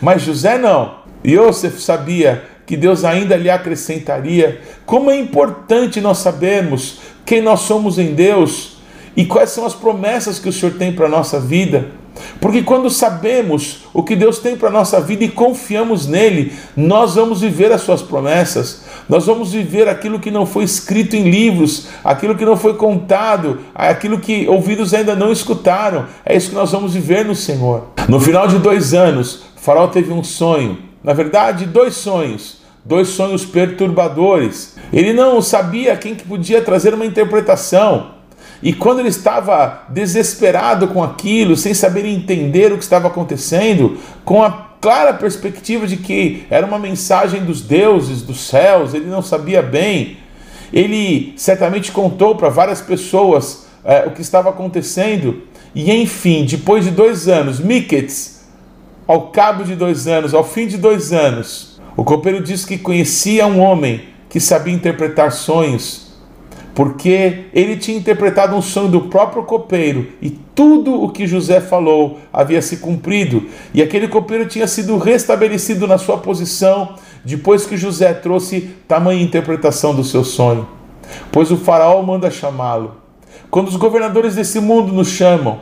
Mas 0.00 0.22
José 0.22 0.56
não. 0.56 1.02
Yosef 1.24 1.80
sabia 1.80 2.42
que 2.66 2.76
Deus 2.76 3.04
ainda 3.04 3.36
lhe 3.36 3.50
acrescentaria. 3.50 4.60
Como 4.86 5.10
é 5.10 5.18
importante 5.18 6.00
nós 6.00 6.18
sabermos 6.18 7.00
quem 7.24 7.40
nós 7.40 7.60
somos 7.60 7.98
em 7.98 8.14
Deus 8.14 8.78
e 9.16 9.24
quais 9.24 9.50
são 9.50 9.64
as 9.64 9.74
promessas 9.74 10.38
que 10.38 10.48
o 10.48 10.52
Senhor 10.52 10.74
tem 10.76 10.92
para 10.92 11.06
a 11.06 11.10
nossa 11.10 11.38
vida. 11.38 11.90
Porque 12.40 12.62
quando 12.62 12.90
sabemos 12.90 13.84
o 13.92 14.02
que 14.02 14.14
Deus 14.14 14.38
tem 14.38 14.56
para 14.56 14.68
a 14.68 14.72
nossa 14.72 15.00
vida 15.00 15.24
e 15.24 15.28
confiamos 15.28 16.06
nele, 16.06 16.52
nós 16.76 17.14
vamos 17.14 17.40
viver 17.40 17.72
as 17.72 17.82
suas 17.82 18.02
promessas, 18.02 18.84
nós 19.08 19.26
vamos 19.26 19.52
viver 19.52 19.88
aquilo 19.88 20.20
que 20.20 20.30
não 20.30 20.44
foi 20.44 20.64
escrito 20.64 21.16
em 21.16 21.30
livros, 21.30 21.88
aquilo 22.04 22.36
que 22.36 22.44
não 22.44 22.56
foi 22.56 22.74
contado, 22.74 23.60
aquilo 23.74 24.18
que 24.18 24.46
ouvidos 24.48 24.92
ainda 24.92 25.14
não 25.14 25.32
escutaram. 25.32 26.06
É 26.24 26.36
isso 26.36 26.50
que 26.50 26.54
nós 26.54 26.70
vamos 26.70 26.94
viver 26.94 27.24
no 27.24 27.34
Senhor. 27.34 27.88
No 28.08 28.20
final 28.20 28.46
de 28.46 28.58
dois 28.58 28.92
anos, 28.92 29.44
Faraó 29.56 29.86
teve 29.86 30.12
um 30.12 30.24
sonho, 30.24 30.78
na 31.02 31.12
verdade, 31.12 31.66
dois 31.66 31.94
sonhos 31.94 32.62
dois 32.84 33.08
sonhos 33.08 33.44
perturbadores. 33.44 34.76
Ele 34.92 35.12
não 35.12 35.40
sabia 35.40 35.96
quem 35.96 36.14
que 36.14 36.24
podia 36.24 36.60
trazer 36.60 36.92
uma 36.94 37.06
interpretação. 37.06 38.12
E 38.62 38.72
quando 38.72 39.00
ele 39.00 39.08
estava 39.08 39.84
desesperado 39.88 40.88
com 40.88 41.02
aquilo, 41.02 41.56
sem 41.56 41.74
saber 41.74 42.04
entender 42.04 42.72
o 42.72 42.76
que 42.76 42.84
estava 42.84 43.08
acontecendo, 43.08 43.98
com 44.24 44.42
a 44.42 44.72
clara 44.80 45.12
perspectiva 45.12 45.86
de 45.86 45.96
que 45.96 46.44
era 46.48 46.66
uma 46.66 46.78
mensagem 46.78 47.44
dos 47.44 47.60
deuses, 47.60 48.22
dos 48.22 48.40
céus, 48.40 48.94
ele 48.94 49.06
não 49.06 49.22
sabia 49.22 49.62
bem. 49.62 50.16
Ele 50.72 51.34
certamente 51.36 51.90
contou 51.90 52.36
para 52.36 52.48
várias 52.48 52.80
pessoas 52.80 53.66
é, 53.84 54.04
o 54.06 54.12
que 54.12 54.22
estava 54.22 54.50
acontecendo. 54.50 55.42
E 55.74 55.90
enfim, 55.90 56.44
depois 56.44 56.84
de 56.84 56.90
dois 56.90 57.28
anos, 57.28 57.58
Miketz, 57.58 58.31
ao 59.12 59.28
cabo 59.28 59.62
de 59.62 59.74
dois 59.74 60.08
anos, 60.08 60.32
ao 60.32 60.42
fim 60.42 60.66
de 60.66 60.78
dois 60.78 61.12
anos, 61.12 61.78
o 61.94 62.02
copeiro 62.02 62.42
disse 62.42 62.66
que 62.66 62.78
conhecia 62.78 63.46
um 63.46 63.60
homem 63.60 64.04
que 64.30 64.40
sabia 64.40 64.72
interpretar 64.72 65.30
sonhos 65.32 66.10
porque 66.74 67.44
ele 67.52 67.76
tinha 67.76 67.98
interpretado 67.98 68.56
um 68.56 68.62
sonho 68.62 68.88
do 68.88 69.02
próprio 69.02 69.42
copeiro 69.42 70.08
e 70.22 70.30
tudo 70.30 71.02
o 71.02 71.10
que 71.10 71.26
José 71.26 71.60
falou 71.60 72.20
havia 72.32 72.62
se 72.62 72.78
cumprido, 72.78 73.44
e 73.74 73.82
aquele 73.82 74.08
copeiro 74.08 74.46
tinha 74.46 74.66
sido 74.66 74.96
restabelecido 74.96 75.86
na 75.86 75.98
sua 75.98 76.16
posição 76.16 76.94
depois 77.22 77.66
que 77.66 77.76
José 77.76 78.14
trouxe 78.14 78.70
tamanha 78.88 79.22
interpretação 79.22 79.94
do 79.94 80.02
seu 80.02 80.24
sonho. 80.24 80.66
Pois 81.30 81.50
o 81.50 81.58
faraó 81.58 82.00
manda 82.02 82.30
chamá-lo. 82.30 82.96
Quando 83.50 83.68
os 83.68 83.76
governadores 83.76 84.36
desse 84.36 84.58
mundo 84.58 84.90
nos 84.90 85.08
chamam, 85.08 85.58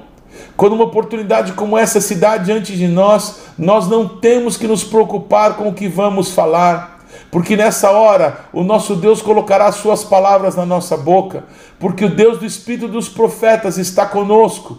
quando 0.60 0.74
uma 0.74 0.84
oportunidade 0.84 1.54
como 1.54 1.78
essa 1.78 2.02
se 2.02 2.16
dá 2.16 2.36
diante 2.36 2.76
de 2.76 2.86
nós, 2.86 3.44
nós 3.56 3.88
não 3.88 4.06
temos 4.06 4.58
que 4.58 4.66
nos 4.66 4.84
preocupar 4.84 5.56
com 5.56 5.68
o 5.68 5.72
que 5.72 5.88
vamos 5.88 6.32
falar 6.32 7.00
porque 7.30 7.56
nessa 7.56 7.90
hora 7.92 8.40
o 8.52 8.62
nosso 8.62 8.94
Deus 8.94 9.22
colocará 9.22 9.68
as 9.68 9.76
suas 9.76 10.04
palavras 10.04 10.56
na 10.56 10.66
nossa 10.66 10.98
boca, 10.98 11.44
porque 11.78 12.04
o 12.04 12.10
Deus 12.10 12.38
do 12.38 12.44
Espírito 12.44 12.88
dos 12.88 13.08
profetas 13.08 13.78
está 13.78 14.04
conosco. 14.04 14.78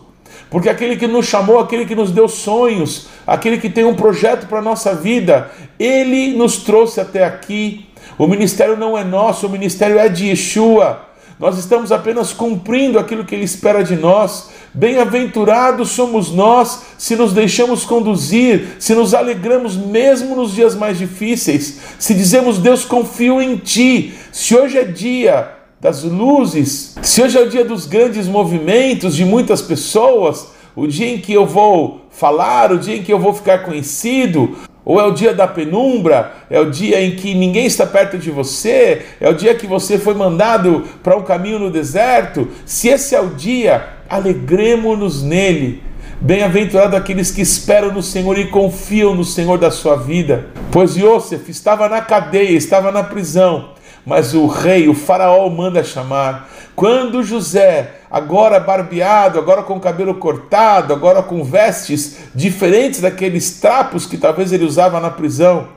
Porque 0.51 0.69
aquele 0.69 0.97
que 0.97 1.07
nos 1.07 1.25
chamou, 1.25 1.59
aquele 1.59 1.85
que 1.85 1.95
nos 1.95 2.11
deu 2.11 2.27
sonhos, 2.27 3.07
aquele 3.25 3.57
que 3.57 3.69
tem 3.69 3.83
um 3.83 3.95
projeto 3.95 4.47
para 4.47 4.59
a 4.59 4.61
nossa 4.61 4.93
vida, 4.93 5.49
ele 5.79 6.35
nos 6.35 6.57
trouxe 6.57 6.99
até 6.99 7.23
aqui. 7.23 7.87
O 8.19 8.27
ministério 8.27 8.77
não 8.77 8.97
é 8.97 9.03
nosso, 9.03 9.47
o 9.47 9.49
ministério 9.49 9.97
é 9.97 10.09
de 10.09 10.27
Yeshua. 10.27 11.07
Nós 11.39 11.57
estamos 11.57 11.91
apenas 11.91 12.33
cumprindo 12.33 12.99
aquilo 12.99 13.25
que 13.25 13.33
ele 13.33 13.45
espera 13.45 13.83
de 13.83 13.95
nós. 13.95 14.51
Bem-aventurados 14.73 15.89
somos 15.89 16.31
nós 16.31 16.83
se 16.97 17.17
nos 17.17 17.33
deixamos 17.33 17.83
conduzir, 17.83 18.77
se 18.79 18.95
nos 18.95 19.13
alegramos 19.13 19.75
mesmo 19.75 20.33
nos 20.33 20.53
dias 20.53 20.75
mais 20.75 20.97
difíceis, 20.97 21.79
se 21.99 22.13
dizemos 22.13 22.57
Deus 22.57 22.85
confio 22.85 23.41
em 23.41 23.57
ti. 23.57 24.13
Se 24.31 24.55
hoje 24.55 24.77
é 24.77 24.85
dia 24.85 25.51
das 25.81 26.03
luzes, 26.03 26.95
se 27.01 27.21
hoje 27.21 27.37
é 27.37 27.41
o 27.41 27.49
dia 27.49 27.65
dos 27.65 27.85
grandes 27.85 28.27
movimentos 28.27 29.15
de 29.15 29.25
muitas 29.25 29.61
pessoas, 29.61 30.47
o 30.73 30.87
dia 30.87 31.07
em 31.07 31.19
que 31.19 31.33
eu 31.33 31.45
vou 31.45 32.05
falar, 32.09 32.71
o 32.71 32.79
dia 32.79 32.95
em 32.95 33.03
que 33.03 33.11
eu 33.11 33.19
vou 33.19 33.33
ficar 33.33 33.65
conhecido, 33.65 34.55
ou 34.83 34.99
é 34.99 35.03
o 35.03 35.11
dia 35.11 35.33
da 35.33 35.47
penumbra, 35.47 36.33
é 36.49 36.59
o 36.59 36.69
dia 36.69 37.01
em 37.01 37.15
que 37.15 37.35
ninguém 37.35 37.65
está 37.65 37.85
perto 37.85 38.17
de 38.17 38.31
você, 38.31 39.03
é 39.19 39.29
o 39.29 39.33
dia 39.33 39.53
que 39.53 39.67
você 39.67 39.97
foi 39.97 40.13
mandado 40.13 40.83
para 41.03 41.15
um 41.15 41.23
caminho 41.23 41.59
no 41.59 41.69
deserto. 41.69 42.47
Se 42.65 42.89
esse 42.89 43.13
é 43.13 43.21
o 43.21 43.29
dia, 43.29 43.87
alegremos-nos 44.09 45.21
nele. 45.21 45.83
Bem-aventurado 46.19 46.95
aqueles 46.95 47.31
que 47.31 47.41
esperam 47.41 47.91
no 47.91 48.03
Senhor 48.03 48.37
e 48.37 48.45
confiam 48.45 49.15
no 49.15 49.23
Senhor 49.23 49.57
da 49.57 49.71
sua 49.71 49.95
vida. 49.95 50.47
Pois 50.71 50.95
Yosef 50.95 51.49
estava 51.49 51.89
na 51.89 52.01
cadeia, 52.01 52.55
estava 52.55 52.91
na 52.91 53.03
prisão, 53.03 53.71
mas 54.05 54.33
o 54.33 54.47
rei, 54.47 54.87
o 54.87 54.93
faraó, 54.93 55.49
manda 55.49 55.83
chamar. 55.83 56.49
Quando 56.75 57.23
José, 57.23 57.91
agora 58.09 58.59
barbeado, 58.59 59.37
agora 59.37 59.63
com 59.63 59.75
o 59.75 59.79
cabelo 59.79 60.15
cortado, 60.15 60.93
agora 60.93 61.21
com 61.21 61.43
vestes 61.43 62.17
diferentes 62.33 63.01
daqueles 63.01 63.59
trapos 63.59 64.05
que 64.05 64.17
talvez 64.17 64.51
ele 64.51 64.65
usava 64.65 64.99
na 64.99 65.09
prisão, 65.09 65.67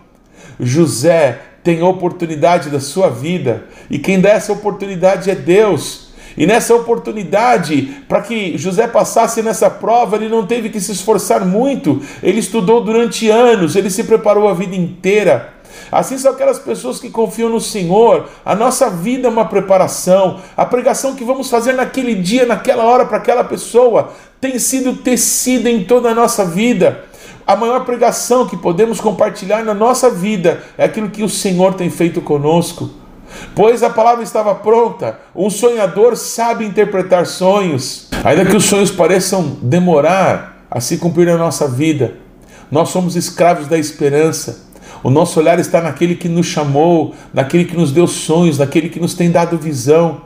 José 0.58 1.40
tem 1.62 1.80
a 1.80 1.86
oportunidade 1.86 2.70
da 2.70 2.80
sua 2.80 3.08
vida, 3.08 3.64
e 3.90 3.98
quem 3.98 4.20
dá 4.20 4.30
essa 4.30 4.52
oportunidade 4.52 5.30
é 5.30 5.34
Deus. 5.34 6.04
E 6.36 6.46
nessa 6.46 6.74
oportunidade, 6.74 8.02
para 8.08 8.20
que 8.20 8.58
José 8.58 8.88
passasse 8.88 9.40
nessa 9.40 9.70
prova, 9.70 10.16
ele 10.16 10.28
não 10.28 10.44
teve 10.44 10.68
que 10.68 10.80
se 10.80 10.92
esforçar 10.92 11.44
muito, 11.44 12.02
ele 12.22 12.40
estudou 12.40 12.82
durante 12.82 13.30
anos, 13.30 13.76
ele 13.76 13.88
se 13.88 14.04
preparou 14.04 14.48
a 14.48 14.54
vida 14.54 14.74
inteira. 14.74 15.53
Assim 15.90 16.18
são 16.18 16.32
aquelas 16.32 16.58
pessoas 16.58 16.98
que 16.98 17.10
confiam 17.10 17.48
no 17.48 17.60
Senhor. 17.60 18.28
A 18.44 18.54
nossa 18.54 18.90
vida 18.90 19.28
é 19.28 19.30
uma 19.30 19.44
preparação. 19.44 20.40
A 20.56 20.64
pregação 20.64 21.14
que 21.14 21.24
vamos 21.24 21.48
fazer 21.48 21.72
naquele 21.72 22.14
dia, 22.14 22.46
naquela 22.46 22.84
hora, 22.84 23.04
para 23.06 23.18
aquela 23.18 23.44
pessoa, 23.44 24.12
tem 24.40 24.58
sido 24.58 24.96
tecida 24.96 25.70
em 25.70 25.84
toda 25.84 26.10
a 26.10 26.14
nossa 26.14 26.44
vida. 26.44 27.04
A 27.46 27.54
maior 27.54 27.84
pregação 27.84 28.46
que 28.46 28.56
podemos 28.56 29.00
compartilhar 29.00 29.62
na 29.64 29.74
nossa 29.74 30.08
vida 30.10 30.62
é 30.78 30.84
aquilo 30.84 31.10
que 31.10 31.22
o 31.22 31.28
Senhor 31.28 31.74
tem 31.74 31.90
feito 31.90 32.20
conosco. 32.22 32.90
Pois 33.54 33.82
a 33.82 33.90
palavra 33.90 34.22
estava 34.22 34.54
pronta. 34.54 35.18
Um 35.34 35.50
sonhador 35.50 36.16
sabe 36.16 36.64
interpretar 36.64 37.26
sonhos. 37.26 38.08
Ainda 38.24 38.46
que 38.46 38.56
os 38.56 38.64
sonhos 38.64 38.90
pareçam 38.90 39.58
demorar 39.60 40.66
a 40.70 40.80
se 40.80 40.96
cumprir 40.96 41.26
na 41.26 41.36
nossa 41.36 41.68
vida, 41.68 42.14
nós 42.70 42.88
somos 42.88 43.16
escravos 43.16 43.66
da 43.66 43.78
esperança. 43.78 44.64
O 45.04 45.11
nosso 45.11 45.38
olhar 45.38 45.58
está 45.58 45.82
naquele 45.82 46.14
que 46.14 46.30
nos 46.30 46.46
chamou, 46.46 47.14
naquele 47.32 47.66
que 47.66 47.76
nos 47.76 47.92
deu 47.92 48.06
sonhos, 48.06 48.56
naquele 48.56 48.88
que 48.88 48.99
nos 48.99 49.12
tem 49.12 49.30
dado 49.30 49.58
visão. 49.58 50.23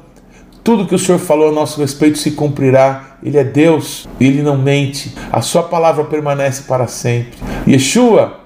Tudo 0.62 0.87
que 0.87 0.94
o 0.94 0.99
Senhor 0.99 1.18
falou 1.18 1.49
a 1.49 1.52
nosso 1.52 1.80
respeito 1.80 2.16
se 2.16 2.30
cumprirá. 2.30 3.18
Ele 3.20 3.37
é 3.37 3.42
Deus, 3.42 4.08
ele 4.20 4.40
não 4.40 4.56
mente. 4.56 5.16
A 5.32 5.40
sua 5.40 5.64
palavra 5.64 6.04
permanece 6.04 6.62
para 6.62 6.87
sempre. 6.87 7.37
Yeshua, 7.66 8.38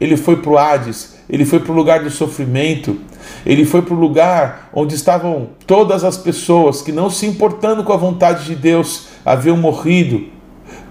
ele 0.00 0.16
foi 0.16 0.36
para 0.36 0.50
o 0.50 0.56
Hades, 0.56 1.14
ele 1.28 1.44
foi 1.44 1.60
para 1.60 1.72
o 1.72 1.76
lugar 1.76 2.02
do 2.02 2.08
sofrimento, 2.08 2.98
ele 3.44 3.66
foi 3.66 3.82
para 3.82 3.92
o 3.92 3.98
lugar 3.98 4.70
onde 4.72 4.94
estavam 4.94 5.50
todas 5.66 6.04
as 6.04 6.16
pessoas 6.16 6.80
que, 6.80 6.90
não 6.90 7.10
se 7.10 7.26
importando 7.26 7.84
com 7.84 7.92
a 7.92 7.98
vontade 7.98 8.46
de 8.46 8.54
Deus, 8.54 9.08
haviam 9.22 9.58
morrido. 9.58 10.24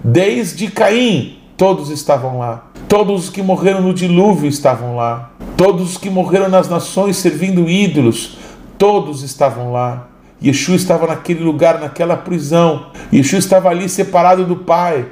Desde 0.03 0.69
Caim, 0.69 1.39
todos 1.57 1.89
estavam 1.89 2.37
lá. 2.37 2.71
Todos 2.87 3.25
os 3.25 3.29
que 3.31 3.41
morreram 3.41 3.81
no 3.81 3.93
dilúvio 3.93 4.47
estavam 4.47 4.95
lá. 4.95 5.31
Todos 5.57 5.91
os 5.91 5.97
que 5.97 6.09
morreram 6.09 6.47
nas 6.47 6.69
nações 6.69 7.17
servindo 7.17 7.67
ídolos, 7.67 8.37
todos 8.77 9.23
estavam 9.23 9.71
lá. 9.71 10.07
Yeshua 10.43 10.75
estava 10.75 11.07
naquele 11.07 11.43
lugar, 11.43 11.79
naquela 11.79 12.15
prisão. 12.15 12.91
Yeshua 13.11 13.39
estava 13.39 13.69
ali 13.69 13.89
separado 13.89 14.45
do 14.45 14.57
Pai. 14.57 15.07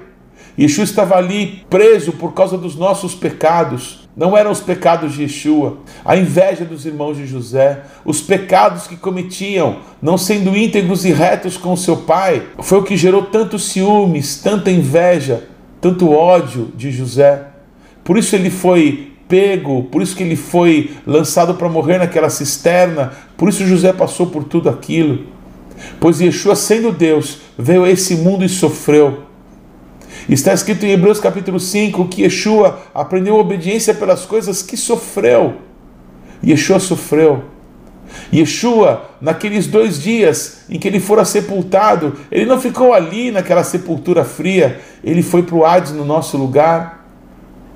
Yeshua 0.58 0.84
estava 0.84 1.16
ali 1.16 1.66
preso 1.68 2.12
por 2.12 2.34
causa 2.34 2.58
dos 2.58 2.76
nossos 2.76 3.16
pecados. 3.16 4.08
Não 4.16 4.38
eram 4.38 4.52
os 4.52 4.62
pecados 4.62 5.14
de 5.14 5.24
Yeshua, 5.24 5.78
a 6.06 6.16
inveja 6.16 6.64
dos 6.64 6.86
irmãos 6.86 7.18
de 7.18 7.26
José, 7.26 7.82
os 8.06 8.22
pecados 8.22 8.86
que 8.86 8.96
cometiam, 8.96 9.78
não 10.00 10.20
sendo 10.20 10.56
íntegros 10.56 11.04
e 11.04 11.12
retos 11.12 11.58
com 11.58 11.76
seu 11.76 11.98
pai, 11.98 12.44
foi 12.60 12.78
o 12.78 12.84
que 12.84 12.96
gerou 12.96 13.24
tantos 13.24 13.70
ciúmes, 13.70 14.38
tanta 14.38 14.70
inveja, 14.70 15.48
tanto 15.82 16.12
ódio 16.12 16.72
de 16.76 16.92
José. 16.92 17.53
Por 18.04 18.18
isso 18.18 18.36
ele 18.36 18.50
foi 18.50 19.12
pego, 19.28 19.84
por 19.84 20.02
isso 20.02 20.16
que 20.16 20.24
ele 20.24 20.36
foi 20.36 20.92
lançado 21.06 21.56
para 21.56 21.70
morrer 21.70 21.98
naquela 21.98 22.30
cisterna, 22.30 23.14
por 23.38 23.50
isso 23.50 23.66
José 23.66 23.94
passou 23.94 24.28
por 24.28 24.44
tudo 24.44 24.70
aquilo. 24.70 25.26
Pois 26.00 26.22
Yeshua, 26.22 26.56
sendo 26.56 26.92
Deus, 26.92 27.40
veio 27.58 27.84
a 27.84 27.90
esse 27.90 28.16
mundo 28.16 28.46
e 28.46 28.50
sofreu 28.50 29.24
Está 30.30 30.54
escrito 30.54 30.86
em 30.86 30.92
Hebreus 30.92 31.20
capítulo 31.20 31.60
5 31.60 32.08
que 32.08 32.22
Yeshua 32.24 32.80
aprendeu 32.94 33.36
obediência 33.36 33.94
pelas 33.94 34.26
coisas 34.26 34.62
que 34.62 34.78
sofreu. 34.78 35.56
Yeshua 36.42 36.80
sofreu. 36.80 37.44
Yeshua, 38.34 39.10
naqueles 39.20 39.68
dois 39.68 40.02
dias 40.02 40.62
em 40.70 40.80
que 40.80 40.88
ele 40.88 41.00
fora 41.00 41.26
sepultado, 41.26 42.14
ele 42.32 42.46
não 42.46 42.60
ficou 42.60 42.94
ali 42.94 43.32
naquela 43.32 43.64
sepultura 43.64 44.24
fria, 44.24 44.80
ele 45.04 45.22
foi 45.22 45.44
para 45.44 45.56
o 45.56 45.66
Hades 45.66 45.92
no 45.92 46.06
nosso 46.06 46.38
lugar. 46.38 47.03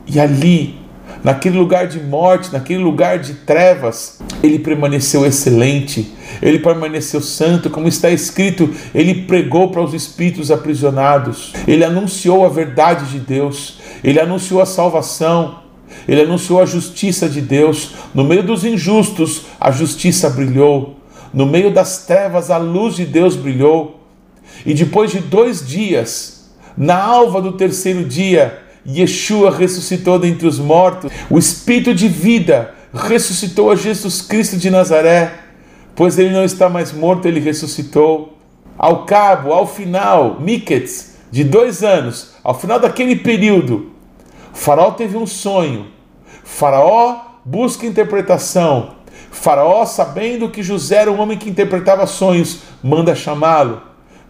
E 0.07 0.19
ali, 0.19 0.75
naquele 1.23 1.57
lugar 1.57 1.87
de 1.87 1.99
morte, 1.99 2.51
naquele 2.53 2.81
lugar 2.81 3.19
de 3.19 3.33
trevas, 3.33 4.19
ele 4.41 4.59
permaneceu 4.59 5.25
excelente, 5.25 6.13
ele 6.41 6.59
permaneceu 6.59 7.21
santo, 7.21 7.69
como 7.69 7.87
está 7.87 8.09
escrito, 8.09 8.69
ele 8.93 9.23
pregou 9.23 9.69
para 9.69 9.81
os 9.81 9.93
espíritos 9.93 10.51
aprisionados, 10.51 11.53
ele 11.67 11.83
anunciou 11.83 12.45
a 12.45 12.49
verdade 12.49 13.05
de 13.11 13.19
Deus, 13.19 13.79
ele 14.03 14.19
anunciou 14.19 14.61
a 14.61 14.65
salvação, 14.65 15.59
ele 16.07 16.21
anunciou 16.21 16.61
a 16.61 16.65
justiça 16.65 17.27
de 17.27 17.41
Deus. 17.41 17.93
No 18.13 18.23
meio 18.23 18.43
dos 18.43 18.63
injustos, 18.63 19.43
a 19.59 19.71
justiça 19.71 20.29
brilhou, 20.29 20.97
no 21.33 21.45
meio 21.45 21.71
das 21.71 22.05
trevas, 22.05 22.49
a 22.49 22.57
luz 22.57 22.95
de 22.95 23.05
Deus 23.05 23.35
brilhou. 23.35 24.01
E 24.65 24.73
depois 24.73 25.11
de 25.11 25.19
dois 25.19 25.65
dias, 25.65 26.49
na 26.77 26.95
alva 26.95 27.41
do 27.41 27.53
terceiro 27.53 28.03
dia, 28.03 28.66
Yeshua 28.87 29.51
ressuscitou 29.51 30.17
dentre 30.17 30.47
os 30.47 30.59
mortos, 30.59 31.11
o 31.29 31.37
Espírito 31.37 31.93
de 31.93 32.07
vida 32.07 32.73
ressuscitou 32.93 33.69
a 33.69 33.75
Jesus 33.75 34.21
Cristo 34.21 34.55
de 34.57 34.69
Nazaré, 34.69 35.33
pois 35.93 36.17
ele 36.17 36.33
não 36.33 36.45
está 36.45 36.69
mais 36.69 36.93
morto, 36.93 37.27
ele 37.27 37.39
ressuscitou. 37.39 38.37
Ao 38.77 39.05
cabo, 39.05 39.51
ao 39.51 39.67
final, 39.67 40.39
Miketz, 40.39 41.17
de 41.29 41.43
dois 41.43 41.83
anos, 41.83 42.31
ao 42.43 42.57
final 42.57 42.79
daquele 42.79 43.17
período, 43.17 43.91
faraó 44.53 44.91
teve 44.91 45.17
um 45.17 45.27
sonho. 45.27 45.87
Faraó 46.43 47.39
busca 47.43 47.85
interpretação. 47.85 48.95
Faraó, 49.31 49.85
sabendo 49.85 50.49
que 50.49 50.63
José 50.63 50.97
era 50.97 51.11
um 51.11 51.19
homem 51.19 51.37
que 51.37 51.49
interpretava 51.49 52.07
sonhos, 52.07 52.59
manda 52.81 53.13
chamá-lo. 53.13 53.81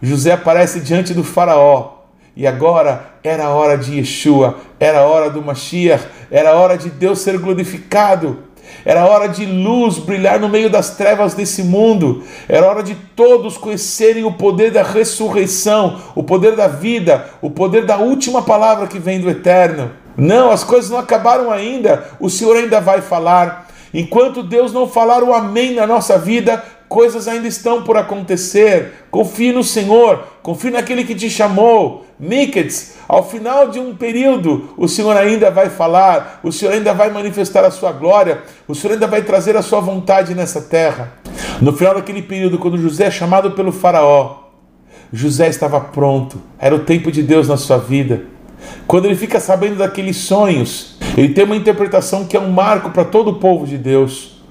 José 0.02 0.32
aparece 0.32 0.80
diante 0.80 1.14
do 1.14 1.22
faraó 1.22 1.97
e 2.38 2.46
agora 2.46 3.14
era 3.24 3.46
a 3.46 3.50
hora 3.50 3.76
de 3.76 3.96
Yeshua, 3.96 4.58
era 4.78 5.00
a 5.00 5.06
hora 5.06 5.28
do 5.28 5.42
Mashiach, 5.42 6.06
era 6.30 6.50
a 6.50 6.54
hora 6.54 6.78
de 6.78 6.88
Deus 6.88 7.18
ser 7.18 7.36
glorificado. 7.36 8.44
Era 8.84 9.06
hora 9.06 9.26
de 9.28 9.44
luz 9.44 9.98
brilhar 9.98 10.38
no 10.38 10.48
meio 10.48 10.70
das 10.70 10.90
trevas 10.90 11.34
desse 11.34 11.64
mundo. 11.64 12.22
Era 12.48 12.68
hora 12.68 12.82
de 12.84 12.94
todos 12.94 13.56
conhecerem 13.56 14.24
o 14.24 14.34
poder 14.34 14.70
da 14.70 14.84
ressurreição, 14.84 16.00
o 16.14 16.22
poder 16.22 16.54
da 16.54 16.68
vida, 16.68 17.28
o 17.42 17.50
poder 17.50 17.84
da 17.84 17.96
última 17.96 18.40
palavra 18.40 18.86
que 18.86 19.00
vem 19.00 19.20
do 19.20 19.28
eterno. 19.28 19.90
Não, 20.16 20.52
as 20.52 20.62
coisas 20.62 20.90
não 20.90 20.98
acabaram 20.98 21.50
ainda. 21.50 22.04
O 22.20 22.30
Senhor 22.30 22.56
ainda 22.56 22.80
vai 22.80 23.00
falar. 23.00 23.66
Enquanto 23.92 24.44
Deus 24.44 24.72
não 24.72 24.86
falar 24.86 25.24
o 25.24 25.34
amém 25.34 25.74
na 25.74 25.88
nossa 25.88 26.16
vida, 26.16 26.62
coisas 26.88 27.28
ainda 27.28 27.46
estão 27.46 27.82
por 27.82 27.96
acontecer. 27.96 29.04
Confie 29.10 29.52
no 29.52 29.62
Senhor, 29.62 30.24
confie 30.42 30.70
naquele 30.70 31.04
que 31.04 31.14
te 31.14 31.28
chamou. 31.28 32.06
Miketz, 32.18 32.94
ao 33.06 33.28
final 33.28 33.68
de 33.68 33.78
um 33.78 33.94
período, 33.94 34.70
o 34.76 34.88
Senhor 34.88 35.16
ainda 35.16 35.50
vai 35.50 35.70
falar, 35.70 36.40
o 36.42 36.50
Senhor 36.50 36.72
ainda 36.72 36.92
vai 36.92 37.10
manifestar 37.10 37.64
a 37.64 37.70
sua 37.70 37.92
glória, 37.92 38.42
o 38.66 38.74
Senhor 38.74 38.94
ainda 38.94 39.06
vai 39.06 39.22
trazer 39.22 39.56
a 39.56 39.62
sua 39.62 39.80
vontade 39.80 40.34
nessa 40.34 40.60
terra. 40.60 41.12
No 41.60 41.72
final 41.72 41.94
daquele 41.94 42.22
período, 42.22 42.58
quando 42.58 42.76
José 42.78 43.04
é 43.04 43.10
chamado 43.10 43.52
pelo 43.52 43.70
Faraó, 43.70 44.48
José 45.12 45.48
estava 45.48 45.80
pronto, 45.80 46.40
era 46.58 46.74
o 46.74 46.80
tempo 46.80 47.12
de 47.12 47.22
Deus 47.22 47.46
na 47.46 47.56
sua 47.56 47.78
vida. 47.78 48.24
Quando 48.86 49.04
ele 49.04 49.14
fica 49.14 49.38
sabendo 49.38 49.76
daqueles 49.76 50.16
sonhos, 50.16 50.98
ele 51.16 51.30
tem 51.30 51.44
uma 51.44 51.56
interpretação 51.56 52.24
que 52.24 52.36
é 52.36 52.40
um 52.40 52.50
marco 52.50 52.90
para 52.90 53.04
todo 53.04 53.30
o 53.30 53.34
povo 53.38 53.66
de 53.66 53.78
Deus. 53.78 54.42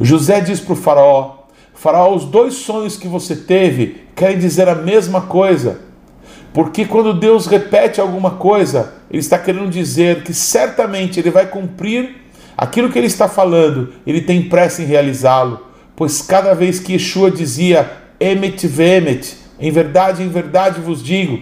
José 0.00 0.40
diz 0.40 0.60
para 0.60 0.72
o 0.72 0.76
Faraó: 0.76 1.35
Faraó, 1.76 2.14
os 2.14 2.24
dois 2.24 2.54
sonhos 2.54 2.96
que 2.96 3.06
você 3.06 3.36
teve 3.36 4.02
querem 4.16 4.38
dizer 4.38 4.66
a 4.66 4.74
mesma 4.74 5.20
coisa. 5.20 5.80
Porque 6.52 6.86
quando 6.86 7.12
Deus 7.12 7.46
repete 7.46 8.00
alguma 8.00 8.30
coisa, 8.30 8.94
Ele 9.10 9.20
está 9.20 9.38
querendo 9.38 9.68
dizer 9.68 10.22
que 10.22 10.32
certamente 10.32 11.20
Ele 11.20 11.30
vai 11.30 11.46
cumprir 11.46 12.16
aquilo 12.56 12.90
que 12.90 12.98
Ele 12.98 13.06
está 13.06 13.28
falando, 13.28 13.92
Ele 14.06 14.22
tem 14.22 14.48
pressa 14.48 14.82
em 14.82 14.86
realizá-lo. 14.86 15.66
Pois 15.94 16.22
cada 16.22 16.54
vez 16.54 16.80
que 16.80 16.94
Yeshua 16.94 17.30
dizia 17.30 17.90
Emet 18.18 18.66
vemet, 18.66 19.36
em 19.60 19.70
verdade, 19.70 20.22
em 20.22 20.28
verdade 20.28 20.80
vos 20.80 21.04
digo, 21.04 21.40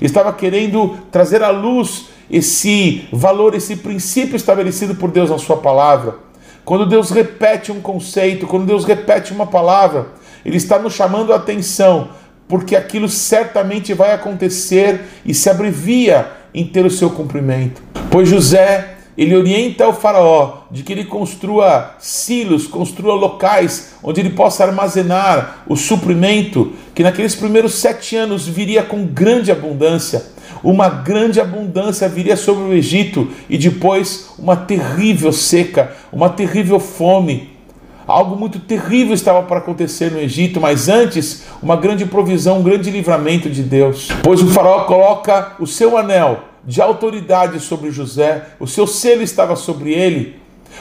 estava 0.00 0.32
querendo 0.32 0.96
trazer 1.12 1.44
à 1.44 1.50
luz 1.50 2.08
esse 2.28 3.06
valor, 3.12 3.54
esse 3.54 3.76
princípio 3.76 4.34
estabelecido 4.34 4.96
por 4.96 5.12
Deus 5.12 5.30
na 5.30 5.38
Sua 5.38 5.58
palavra. 5.58 6.25
Quando 6.66 6.84
Deus 6.84 7.10
repete 7.10 7.70
um 7.70 7.80
conceito, 7.80 8.44
quando 8.44 8.66
Deus 8.66 8.84
repete 8.84 9.32
uma 9.32 9.46
palavra, 9.46 10.08
Ele 10.44 10.56
está 10.56 10.80
nos 10.80 10.94
chamando 10.94 11.32
a 11.32 11.36
atenção, 11.36 12.08
porque 12.48 12.74
aquilo 12.74 13.08
certamente 13.08 13.94
vai 13.94 14.12
acontecer 14.12 15.00
e 15.24 15.32
se 15.32 15.48
abrevia 15.48 16.28
em 16.52 16.66
ter 16.66 16.84
o 16.84 16.90
seu 16.90 17.08
cumprimento. 17.10 17.80
Pois 18.10 18.28
José, 18.28 18.96
ele 19.16 19.36
orienta 19.36 19.86
o 19.86 19.92
faraó 19.92 20.62
de 20.68 20.82
que 20.82 20.92
ele 20.92 21.04
construa 21.04 21.94
silos, 22.00 22.66
construa 22.66 23.14
locais 23.14 23.94
onde 24.02 24.20
ele 24.20 24.30
possa 24.30 24.64
armazenar 24.64 25.62
o 25.68 25.76
suprimento 25.76 26.72
que 26.94 27.04
naqueles 27.04 27.36
primeiros 27.36 27.74
sete 27.74 28.16
anos 28.16 28.46
viria 28.46 28.82
com 28.82 29.06
grande 29.06 29.52
abundância 29.52 30.34
uma 30.66 30.88
grande 30.88 31.40
abundância 31.40 32.08
viria 32.08 32.36
sobre 32.36 32.64
o 32.64 32.72
Egito 32.72 33.30
e 33.48 33.56
depois 33.56 34.30
uma 34.36 34.56
terrível 34.56 35.32
seca, 35.32 35.92
uma 36.12 36.28
terrível 36.28 36.80
fome. 36.80 37.56
Algo 38.04 38.34
muito 38.34 38.58
terrível 38.58 39.14
estava 39.14 39.44
para 39.44 39.58
acontecer 39.58 40.10
no 40.10 40.18
Egito, 40.18 40.60
mas 40.60 40.88
antes, 40.88 41.44
uma 41.62 41.76
grande 41.76 42.04
provisão, 42.04 42.58
um 42.58 42.62
grande 42.64 42.90
livramento 42.90 43.48
de 43.48 43.62
Deus. 43.62 44.08
Pois 44.24 44.42
o 44.42 44.48
faraó 44.48 44.84
coloca 44.86 45.52
o 45.60 45.68
seu 45.68 45.96
anel 45.96 46.40
de 46.64 46.82
autoridade 46.82 47.60
sobre 47.60 47.92
José, 47.92 48.46
o 48.58 48.66
seu 48.66 48.88
selo 48.88 49.22
estava 49.22 49.54
sobre 49.54 49.92
ele. 49.92 50.34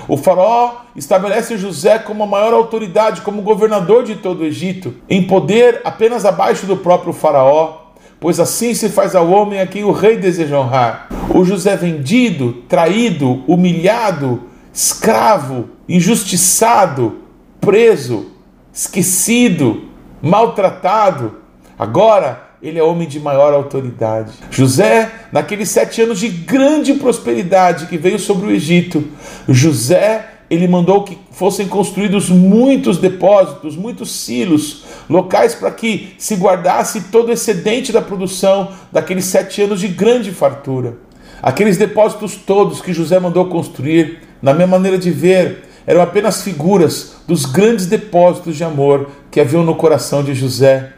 O 0.08 0.18
faraó 0.18 0.78
estabelece 0.96 1.60
José 1.60 2.00
como 2.00 2.24
a 2.24 2.28
maior 2.28 2.54
autoridade, 2.54 3.22
como 3.22 3.44
governador 3.44 4.04
de 4.04 4.16
todo 4.16 4.42
o 4.42 4.46
Egito, 4.46 4.96
em 5.08 5.22
poder 5.22 5.82
apenas 5.84 6.26
abaixo 6.26 6.66
do 6.66 6.76
próprio 6.76 7.14
faraó 7.14 7.85
pois 8.20 8.40
assim 8.40 8.74
se 8.74 8.90
faz 8.90 9.16
ao 9.16 9.30
homem 9.30 9.60
a 9.60 9.68
quem 9.68 9.84
o 9.84 9.92
rei 9.92 10.18
deseja 10.18 10.60
honrar. 10.60 11.10
O 11.34 11.44
José 11.44 11.76
vendido, 11.76 12.54
traído, 12.68 13.44
humilhado, 13.48 14.44
escravo, 14.74 15.70
injustiçado, 15.88 17.20
preso, 17.60 18.28
esquecido, 18.74 19.86
maltratado, 20.22 21.38
agora 21.78 22.44
ele 22.62 22.80
é 22.80 22.84
homem 22.84 23.08
de 23.08 23.20
maior 23.20 23.54
autoridade. 23.54 24.34
José, 24.50 25.12
naqueles 25.32 25.70
sete 25.70 26.02
anos 26.02 26.20
de 26.20 26.28
grande 26.30 26.94
prosperidade 26.96 27.86
que 27.86 27.98
veio 27.98 28.18
sobre 28.18 28.48
o 28.48 28.52
Egito, 28.52 29.04
José 29.48 30.30
ele 30.50 30.68
mandou 30.68 31.04
que 31.04 31.16
fossem 31.36 31.68
construídos 31.68 32.30
muitos 32.30 32.98
depósitos, 32.98 33.76
muitos 33.76 34.10
silos, 34.12 34.86
locais 35.10 35.54
para 35.54 35.70
que 35.70 36.14
se 36.18 36.36
guardasse 36.36 37.02
todo 37.12 37.28
o 37.28 37.32
excedente 37.32 37.92
da 37.92 38.02
produção 38.02 38.72
daqueles 38.90 39.26
sete 39.26 39.62
anos 39.62 39.82
de 39.82 39.90
grande 39.90 40.32
fartura. 40.32 40.98
Aqueles 41.42 41.76
depósitos 41.78 42.36
todos 42.38 42.82
que 42.82 42.94
José 42.94 43.20
mandou 43.20 43.46
construir, 43.48 44.20
na 44.42 44.54
minha 44.54 44.66
maneira 44.66 44.98
de 44.98 45.12
ver, 45.12 45.66
eram 45.86 46.02
apenas 46.02 46.42
figuras 46.42 47.18
dos 47.28 47.46
grandes 47.46 47.86
depósitos 47.86 48.56
de 48.56 48.64
amor 48.64 49.10
que 49.30 49.42
haviam 49.42 49.64
no 49.64 49.76
coração 49.76 50.24
de 50.24 50.34
José. 50.34 50.94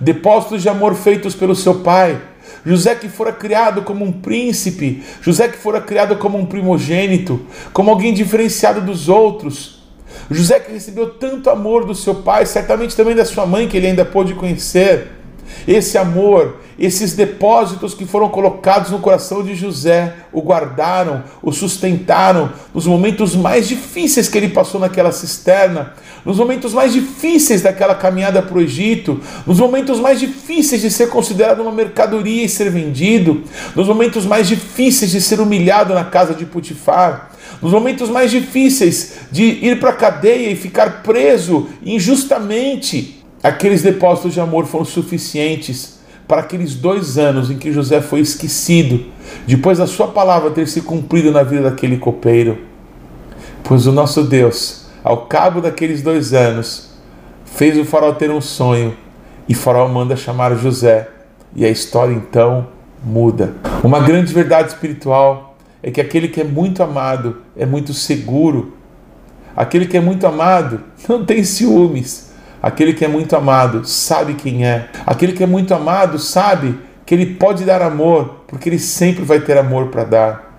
Depósitos 0.00 0.62
de 0.62 0.70
amor 0.70 0.94
feitos 0.94 1.34
pelo 1.34 1.54
seu 1.54 1.80
pai, 1.80 2.18
José 2.64 2.94
que 2.94 3.10
fora 3.10 3.32
criado 3.32 3.82
como 3.82 4.04
um 4.06 4.12
príncipe, 4.12 5.02
José 5.20 5.48
que 5.48 5.58
fora 5.58 5.82
criado 5.82 6.16
como 6.16 6.38
um 6.38 6.46
primogênito, 6.46 7.44
como 7.74 7.90
alguém 7.90 8.14
diferenciado 8.14 8.80
dos 8.80 9.10
outros. 9.10 9.81
José 10.30 10.60
que 10.60 10.72
recebeu 10.72 11.10
tanto 11.10 11.50
amor 11.50 11.84
do 11.84 11.94
seu 11.94 12.16
pai, 12.16 12.46
certamente 12.46 12.96
também 12.96 13.14
da 13.14 13.24
sua 13.24 13.46
mãe, 13.46 13.68
que 13.68 13.76
ele 13.76 13.86
ainda 13.86 14.04
pôde 14.04 14.34
conhecer. 14.34 15.08
Esse 15.66 15.98
amor, 15.98 16.56
esses 16.78 17.12
depósitos 17.12 17.94
que 17.94 18.06
foram 18.06 18.28
colocados 18.28 18.90
no 18.90 18.98
coração 18.98 19.42
de 19.42 19.54
José, 19.54 20.14
o 20.32 20.40
guardaram, 20.40 21.22
o 21.42 21.52
sustentaram 21.52 22.50
nos 22.74 22.86
momentos 22.86 23.36
mais 23.36 23.68
difíceis 23.68 24.28
que 24.28 24.38
ele 24.38 24.48
passou 24.48 24.80
naquela 24.80 25.12
cisterna, 25.12 25.92
nos 26.24 26.38
momentos 26.38 26.72
mais 26.72 26.92
difíceis 26.92 27.62
daquela 27.62 27.94
caminhada 27.94 28.42
para 28.42 28.56
o 28.56 28.60
Egito, 28.60 29.20
nos 29.46 29.58
momentos 29.58 30.00
mais 30.00 30.18
difíceis 30.18 30.80
de 30.80 30.90
ser 30.90 31.08
considerado 31.08 31.60
uma 31.60 31.72
mercadoria 31.72 32.44
e 32.44 32.48
ser 32.48 32.70
vendido, 32.70 33.42
nos 33.74 33.88
momentos 33.88 34.24
mais 34.24 34.48
difíceis 34.48 35.10
de 35.10 35.20
ser 35.20 35.40
humilhado 35.40 35.94
na 35.94 36.04
casa 36.04 36.34
de 36.34 36.46
Putifar, 36.46 37.31
nos 37.60 37.72
momentos 37.72 38.08
mais 38.08 38.30
difíceis 38.30 39.14
de 39.30 39.42
ir 39.42 39.78
para 39.80 39.90
a 39.90 39.94
cadeia 39.94 40.50
e 40.50 40.56
ficar 40.56 41.02
preso 41.02 41.68
injustamente. 41.84 43.24
Aqueles 43.42 43.82
depósitos 43.82 44.32
de 44.32 44.40
amor 44.40 44.66
foram 44.66 44.84
suficientes 44.84 46.00
para 46.28 46.42
aqueles 46.42 46.74
dois 46.74 47.18
anos 47.18 47.50
em 47.50 47.58
que 47.58 47.72
José 47.72 48.00
foi 48.00 48.20
esquecido, 48.20 49.06
depois 49.46 49.78
da 49.78 49.86
sua 49.86 50.08
palavra 50.08 50.50
ter 50.50 50.68
se 50.68 50.80
cumprido 50.80 51.30
na 51.30 51.42
vida 51.42 51.62
daquele 51.62 51.98
copeiro. 51.98 52.58
Pois 53.64 53.86
o 53.86 53.92
nosso 53.92 54.22
Deus 54.22 54.82
ao 55.04 55.26
cabo 55.26 55.60
daqueles 55.60 56.00
dois 56.00 56.32
anos, 56.32 56.90
fez 57.44 57.76
o 57.76 57.84
faraó 57.84 58.12
ter 58.12 58.30
um 58.30 58.40
sonho 58.40 58.96
e 59.48 59.54
faraó 59.54 59.88
manda 59.88 60.14
chamar 60.14 60.54
José. 60.56 61.08
E 61.54 61.64
a 61.64 61.68
história 61.68 62.14
então 62.14 62.68
muda. 63.04 63.52
Uma 63.82 64.00
grande 64.00 64.32
verdade 64.32 64.68
espiritual 64.68 65.51
é 65.82 65.90
que 65.90 66.00
aquele 66.00 66.28
que 66.28 66.40
é 66.40 66.44
muito 66.44 66.82
amado 66.82 67.38
é 67.56 67.66
muito 67.66 67.92
seguro. 67.92 68.74
Aquele 69.56 69.86
que 69.86 69.96
é 69.96 70.00
muito 70.00 70.26
amado 70.26 70.80
não 71.08 71.24
tem 71.24 71.42
ciúmes. 71.44 72.32
Aquele 72.62 72.92
que 72.92 73.04
é 73.04 73.08
muito 73.08 73.34
amado 73.34 73.84
sabe 73.84 74.34
quem 74.34 74.64
é. 74.64 74.88
Aquele 75.04 75.32
que 75.32 75.42
é 75.42 75.46
muito 75.46 75.74
amado 75.74 76.18
sabe 76.18 76.78
que 77.04 77.14
ele 77.14 77.34
pode 77.34 77.64
dar 77.64 77.82
amor, 77.82 78.44
porque 78.46 78.68
ele 78.68 78.78
sempre 78.78 79.24
vai 79.24 79.40
ter 79.40 79.58
amor 79.58 79.88
para 79.88 80.04
dar. 80.04 80.58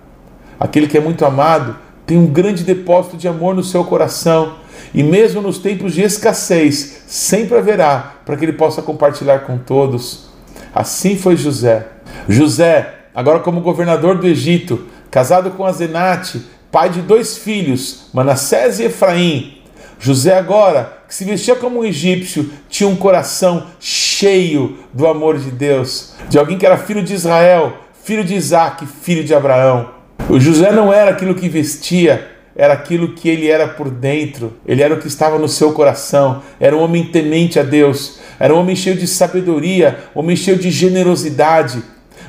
Aquele 0.60 0.86
que 0.86 0.98
é 0.98 1.00
muito 1.00 1.24
amado 1.24 1.76
tem 2.06 2.18
um 2.18 2.26
grande 2.26 2.62
depósito 2.62 3.16
de 3.16 3.26
amor 3.26 3.54
no 3.54 3.64
seu 3.64 3.84
coração 3.84 4.56
e 4.92 5.02
mesmo 5.02 5.40
nos 5.40 5.58
tempos 5.58 5.94
de 5.94 6.02
escassez, 6.02 7.02
sempre 7.06 7.56
haverá 7.56 8.16
para 8.24 8.36
que 8.36 8.44
ele 8.44 8.52
possa 8.52 8.82
compartilhar 8.82 9.40
com 9.40 9.58
todos. 9.58 10.28
Assim 10.74 11.16
foi 11.16 11.36
José. 11.36 11.86
José, 12.28 12.94
agora 13.14 13.40
como 13.40 13.60
governador 13.60 14.18
do 14.18 14.26
Egito, 14.26 14.86
casado 15.14 15.52
com 15.52 15.64
Azenate, 15.64 16.42
pai 16.72 16.90
de 16.90 17.00
dois 17.00 17.38
filhos, 17.38 18.08
Manassés 18.12 18.80
e 18.80 18.86
Efraim. 18.86 19.58
José 19.96 20.36
agora, 20.36 21.04
que 21.06 21.14
se 21.14 21.24
vestia 21.24 21.54
como 21.54 21.78
um 21.78 21.84
egípcio, 21.84 22.50
tinha 22.68 22.88
um 22.88 22.96
coração 22.96 23.68
cheio 23.78 24.76
do 24.92 25.06
amor 25.06 25.38
de 25.38 25.52
Deus, 25.52 26.14
de 26.28 26.36
alguém 26.36 26.58
que 26.58 26.66
era 26.66 26.76
filho 26.76 27.00
de 27.00 27.14
Israel, 27.14 27.74
filho 28.02 28.24
de 28.24 28.34
Isaac, 28.34 28.84
filho 28.86 29.22
de 29.22 29.32
Abraão. 29.32 29.90
O 30.28 30.40
José 30.40 30.72
não 30.72 30.92
era 30.92 31.12
aquilo 31.12 31.36
que 31.36 31.48
vestia, 31.48 32.32
era 32.56 32.74
aquilo 32.74 33.14
que 33.14 33.28
ele 33.28 33.48
era 33.48 33.68
por 33.68 33.90
dentro, 33.90 34.54
ele 34.66 34.82
era 34.82 34.94
o 34.94 34.98
que 34.98 35.06
estava 35.06 35.38
no 35.38 35.48
seu 35.48 35.72
coração, 35.74 36.42
era 36.58 36.76
um 36.76 36.80
homem 36.80 37.04
temente 37.04 37.60
a 37.60 37.62
Deus, 37.62 38.18
era 38.36 38.52
um 38.52 38.58
homem 38.58 38.74
cheio 38.74 38.96
de 38.96 39.06
sabedoria, 39.06 39.96
um 40.12 40.18
homem 40.18 40.34
cheio 40.34 40.58
de 40.58 40.72
generosidade. 40.72 41.84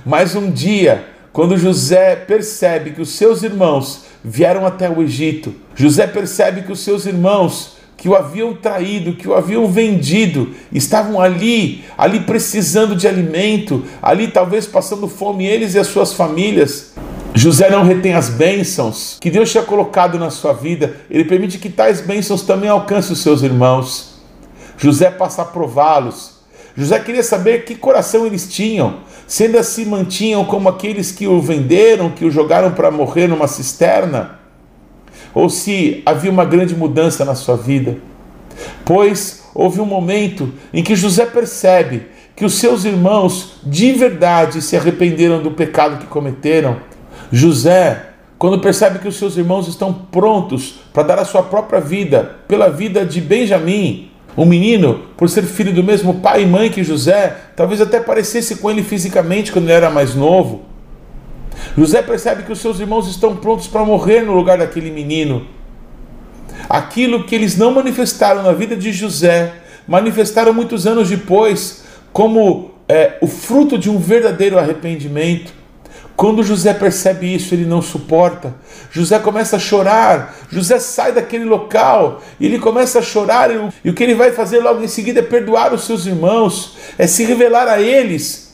Mas 0.06 0.36
um 0.36 0.52
dia, 0.52 1.15
quando 1.36 1.58
José 1.58 2.16
percebe 2.16 2.92
que 2.92 3.02
os 3.02 3.10
seus 3.10 3.44
irmãos 3.44 4.06
vieram 4.24 4.66
até 4.66 4.90
o 4.90 5.04
Egito, 5.04 5.54
José 5.76 6.08
percebe 6.08 6.62
que 6.62 6.72
os 6.72 6.80
seus 6.80 7.06
irmãos 7.06 7.76
que 7.98 8.08
o 8.08 8.16
haviam 8.16 8.54
traído, 8.54 9.18
que 9.18 9.28
o 9.28 9.34
haviam 9.34 9.68
vendido, 9.68 10.52
estavam 10.72 11.20
ali, 11.20 11.84
ali 11.98 12.22
precisando 12.22 12.96
de 12.96 13.06
alimento, 13.06 13.84
ali 14.02 14.30
talvez 14.30 14.66
passando 14.66 15.10
fome 15.10 15.46
eles 15.46 15.74
e 15.74 15.80
as 15.80 15.88
suas 15.88 16.14
famílias. 16.14 16.94
José 17.34 17.70
não 17.70 17.84
retém 17.84 18.14
as 18.14 18.30
bênçãos 18.30 19.18
que 19.20 19.30
Deus 19.30 19.52
tinha 19.52 19.64
colocado 19.64 20.18
na 20.18 20.30
sua 20.30 20.54
vida, 20.54 20.96
ele 21.12 21.26
permite 21.26 21.58
que 21.58 21.70
tais 21.70 22.00
bênçãos 22.00 22.44
também 22.44 22.70
alcancem 22.70 23.12
os 23.12 23.22
seus 23.22 23.44
irmãos. 23.44 24.22
José 24.78 25.12
passa 25.12 25.42
a 25.42 25.46
prová-los. 25.46 26.35
José 26.78 27.00
queria 27.00 27.24
saber 27.24 27.64
que 27.64 27.76
coração 27.76 28.26
eles 28.26 28.52
tinham, 28.52 28.98
se 29.26 29.46
ainda 29.46 29.64
se 29.64 29.86
mantinham 29.86 30.44
como 30.44 30.68
aqueles 30.68 31.12
que 31.12 31.26
o 31.28 31.42
venderam, 31.42 32.10
que 32.10 32.26
o 32.26 32.32
jogaram 32.32 32.72
para 32.72 32.92
morrer 32.92 33.28
numa 33.28 33.48
cisterna, 33.48 34.40
ou 35.34 35.50
se 35.50 36.04
havia 36.06 36.32
uma 36.32 36.46
grande 36.46 36.76
mudança 36.76 37.24
na 37.24 37.34
sua 37.36 37.56
vida. 37.56 37.98
Pois 38.84 39.46
houve 39.54 39.80
um 39.80 39.86
momento 39.86 40.52
em 40.74 40.84
que 40.84 40.96
José 40.96 41.26
percebe 41.26 42.08
que 42.36 42.44
os 42.44 42.56
seus 42.56 42.84
irmãos 42.84 43.62
de 43.64 43.94
verdade 43.94 44.62
se 44.62 44.76
arrependeram 44.76 45.42
do 45.42 45.52
pecado 45.52 46.00
que 46.00 46.08
cometeram 46.08 46.78
José, 47.32 48.10
quando 48.38 48.60
percebe 48.60 49.00
que 49.00 49.08
os 49.08 49.16
seus 49.16 49.38
irmãos 49.38 49.68
estão 49.68 49.94
prontos 49.94 50.82
para 50.94 51.04
dar 51.04 51.20
a 51.20 51.26
sua 51.26 51.42
própria 51.42 51.80
vida 51.80 52.36
pela 52.48 52.70
vida 52.70 53.06
de 53.06 53.22
Benjamim, 53.22 54.12
um 54.38 54.46
menino, 54.46 55.02
por 55.16 55.30
ser 55.30 55.44
filho 55.44 55.74
do 55.74 55.84
mesmo 55.84 56.16
pai 56.16 56.44
e 56.44 56.46
mãe 56.46 56.70
que 56.70 56.84
José, 56.84 57.36
talvez 57.56 57.80
até 57.80 58.00
parecesse 58.00 58.58
com 58.58 58.70
ele 58.70 58.84
fisicamente 58.84 59.52
quando 59.52 59.66
ele 59.66 59.74
era 59.74 59.90
mais 59.90 60.14
novo. 60.14 60.64
José 61.78 62.02
percebe 62.02 62.44
que 62.44 62.52
os 62.52 62.60
seus 62.60 62.80
irmãos 62.80 63.08
estão 63.08 63.36
prontos 63.36 63.68
para 63.68 63.86
morrer 63.86 64.22
no 64.22 64.34
lugar 64.34 64.58
daquele 64.58 64.92
menino. 64.92 65.48
Aquilo 66.68 67.24
que 67.24 67.36
eles 67.36 67.58
não 67.58 67.72
manifestaram 67.72 68.44
na 68.44 68.52
vida 68.52 68.76
de 68.76 68.92
José, 68.92 69.54
manifestaram 69.88 70.54
muitos 70.54 70.86
anos 70.86 71.10
depois, 71.10 71.86
como 72.12 72.72
é, 72.90 73.18
o 73.22 73.28
fruto 73.28 73.78
de 73.78 73.90
um 73.90 73.98
verdadeiro 73.98 74.58
arrependimento. 74.58 75.54
Quando 76.16 76.44
José 76.44 76.74
percebe 76.74 77.34
isso, 77.34 77.54
ele 77.54 77.66
não 77.66 77.82
suporta. 77.82 78.56
José 78.90 79.20
começa 79.20 79.58
a 79.58 79.60
chorar. 79.60 80.34
José 80.50 80.80
sai 80.80 81.12
daquele 81.12 81.44
local 81.44 82.22
e 82.40 82.46
ele 82.46 82.58
começa 82.58 83.00
a 83.00 83.02
chorar. 83.02 83.50
E 83.84 83.90
o 83.90 83.94
que 83.94 84.04
ele 84.04 84.16
vai 84.16 84.32
fazer 84.32 84.60
logo 84.60 84.82
em 84.82 84.88
seguida 84.88 85.20
é 85.20 85.24
perdoar 85.24 85.74
os 85.74 85.84
seus 85.84 86.06
irmãos, 86.06 86.78
é 86.98 87.06
se 87.06 87.26
revelar 87.26 87.68
a 87.68 87.82
eles 87.82 88.46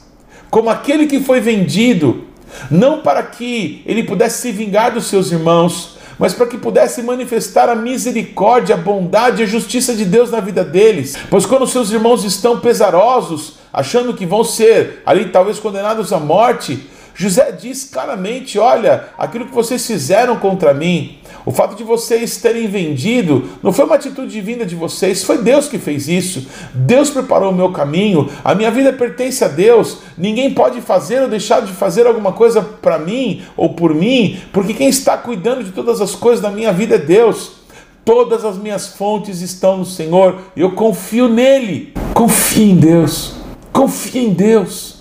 como 0.52 0.70
aquele 0.70 1.08
que 1.08 1.22
foi 1.22 1.40
vendido, 1.40 2.26
não 2.70 3.02
para 3.02 3.24
que 3.24 3.82
ele 3.86 4.04
pudesse 4.04 4.42
se 4.42 4.52
vingar 4.52 4.94
dos 4.94 5.06
seus 5.06 5.32
irmãos, 5.32 5.98
mas 6.20 6.34
para 6.34 6.46
que 6.46 6.58
pudesse 6.58 7.02
manifestar 7.02 7.70
a 7.70 7.76
misericórdia, 7.76 8.76
a 8.76 8.78
bondade 8.78 9.42
e 9.42 9.46
a 9.46 9.48
justiça 9.48 9.96
de 9.96 10.04
Deus 10.04 10.30
na 10.30 10.42
vida 10.42 10.64
deles. 10.64 11.16
Pois 11.30 11.46
quando 11.46 11.66
seus 11.66 11.90
irmãos 11.92 12.26
estão 12.26 12.60
pesarosos, 12.60 13.54
achando 13.72 14.14
que 14.14 14.26
vão 14.26 14.44
ser 14.44 15.02
ali 15.06 15.30
talvez 15.30 15.58
condenados 15.58 16.12
à 16.12 16.20
morte, 16.20 16.86
José 17.22 17.52
diz 17.52 17.84
claramente: 17.84 18.58
Olha, 18.58 19.10
aquilo 19.16 19.46
que 19.46 19.54
vocês 19.54 19.86
fizeram 19.86 20.38
contra 20.38 20.74
mim, 20.74 21.20
o 21.46 21.52
fato 21.52 21.76
de 21.76 21.84
vocês 21.84 22.38
terem 22.38 22.68
vendido, 22.68 23.48
não 23.62 23.72
foi 23.72 23.86
uma 23.86 23.94
atitude 23.94 24.32
divina 24.32 24.66
de 24.66 24.76
vocês, 24.76 25.24
foi 25.24 25.38
Deus 25.38 25.68
que 25.68 25.78
fez 25.78 26.08
isso. 26.08 26.48
Deus 26.74 27.12
preparou 27.12 27.52
o 27.52 27.56
meu 27.56 27.72
caminho, 27.72 28.28
a 28.44 28.56
minha 28.56 28.72
vida 28.72 28.92
pertence 28.92 29.44
a 29.44 29.48
Deus. 29.48 30.00
Ninguém 30.18 30.52
pode 30.52 30.82
fazer 30.82 31.22
ou 31.22 31.30
deixar 31.30 31.62
de 31.62 31.72
fazer 31.72 32.08
alguma 32.08 32.34
coisa 32.34 32.60
para 32.62 32.98
mim 32.98 33.44
ou 33.56 33.76
por 33.76 33.94
mim, 33.94 34.40
porque 34.52 34.74
quem 34.74 34.90
está 34.90 35.16
cuidando 35.16 35.64
de 35.64 35.72
todas 35.72 36.02
as 36.02 36.16
coisas 36.16 36.42
da 36.42 36.50
minha 36.50 36.74
vida 36.74 36.96
é 36.96 37.00
Deus. 37.00 37.62
Todas 38.04 38.44
as 38.44 38.58
minhas 38.58 38.88
fontes 38.96 39.42
estão 39.42 39.78
no 39.78 39.86
Senhor, 39.86 40.40
eu 40.58 40.72
confio 40.72 41.30
nele. 41.30 41.94
Confie 42.16 42.72
em 42.72 42.76
Deus. 42.76 43.36
Confie 43.72 44.26
em 44.26 44.34
Deus. 44.34 45.01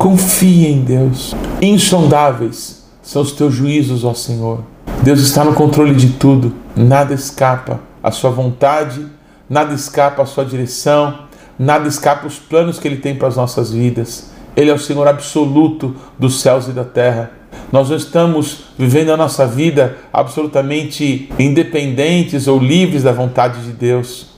Confie 0.00 0.66
em 0.66 0.80
Deus. 0.80 1.34
Insondáveis 1.60 2.86
são 3.02 3.20
os 3.20 3.32
teus 3.32 3.52
juízos, 3.52 4.02
ó 4.02 4.14
Senhor. 4.14 4.64
Deus 5.02 5.20
está 5.20 5.44
no 5.44 5.52
controle 5.52 5.94
de 5.94 6.14
tudo. 6.14 6.54
Nada 6.74 7.12
escapa 7.12 7.78
à 8.02 8.10
sua 8.10 8.30
vontade, 8.30 9.06
nada 9.46 9.74
escapa 9.74 10.22
à 10.22 10.24
sua 10.24 10.42
direção, 10.42 11.24
nada 11.58 11.86
escapa 11.86 12.24
aos 12.24 12.38
planos 12.38 12.78
que 12.78 12.88
ele 12.88 12.96
tem 12.96 13.14
para 13.14 13.28
as 13.28 13.36
nossas 13.36 13.72
vidas. 13.72 14.30
Ele 14.56 14.70
é 14.70 14.72
o 14.72 14.78
Senhor 14.78 15.06
absoluto 15.06 15.94
dos 16.18 16.40
céus 16.40 16.66
e 16.66 16.70
da 16.70 16.84
terra. 16.84 17.32
Nós 17.70 17.90
não 17.90 17.96
estamos 17.98 18.68
vivendo 18.78 19.12
a 19.12 19.18
nossa 19.18 19.46
vida 19.46 19.98
absolutamente 20.10 21.30
independentes 21.38 22.48
ou 22.48 22.58
livres 22.58 23.02
da 23.02 23.12
vontade 23.12 23.60
de 23.64 23.72
Deus. 23.72 24.30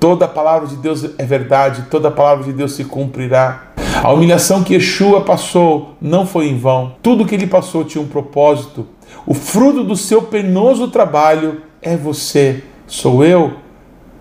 Toda 0.00 0.24
a 0.24 0.28
palavra 0.28 0.66
de 0.66 0.76
Deus 0.76 1.04
é 1.18 1.24
verdade, 1.26 1.84
toda 1.90 2.08
a 2.08 2.10
palavra 2.10 2.44
de 2.44 2.54
Deus 2.54 2.72
se 2.72 2.84
cumprirá. 2.84 3.66
A 4.02 4.12
humilhação 4.12 4.62
que 4.62 4.74
Yeshua 4.74 5.22
passou 5.22 5.96
não 6.00 6.26
foi 6.26 6.48
em 6.48 6.58
vão. 6.58 6.94
Tudo 7.02 7.24
que 7.24 7.34
ele 7.34 7.46
passou 7.46 7.84
tinha 7.84 8.02
um 8.02 8.06
propósito. 8.06 8.86
O 9.26 9.34
fruto 9.34 9.82
do 9.82 9.96
seu 9.96 10.22
penoso 10.22 10.88
trabalho 10.88 11.62
é 11.80 11.96
você, 11.96 12.62
sou 12.86 13.24
eu, 13.24 13.54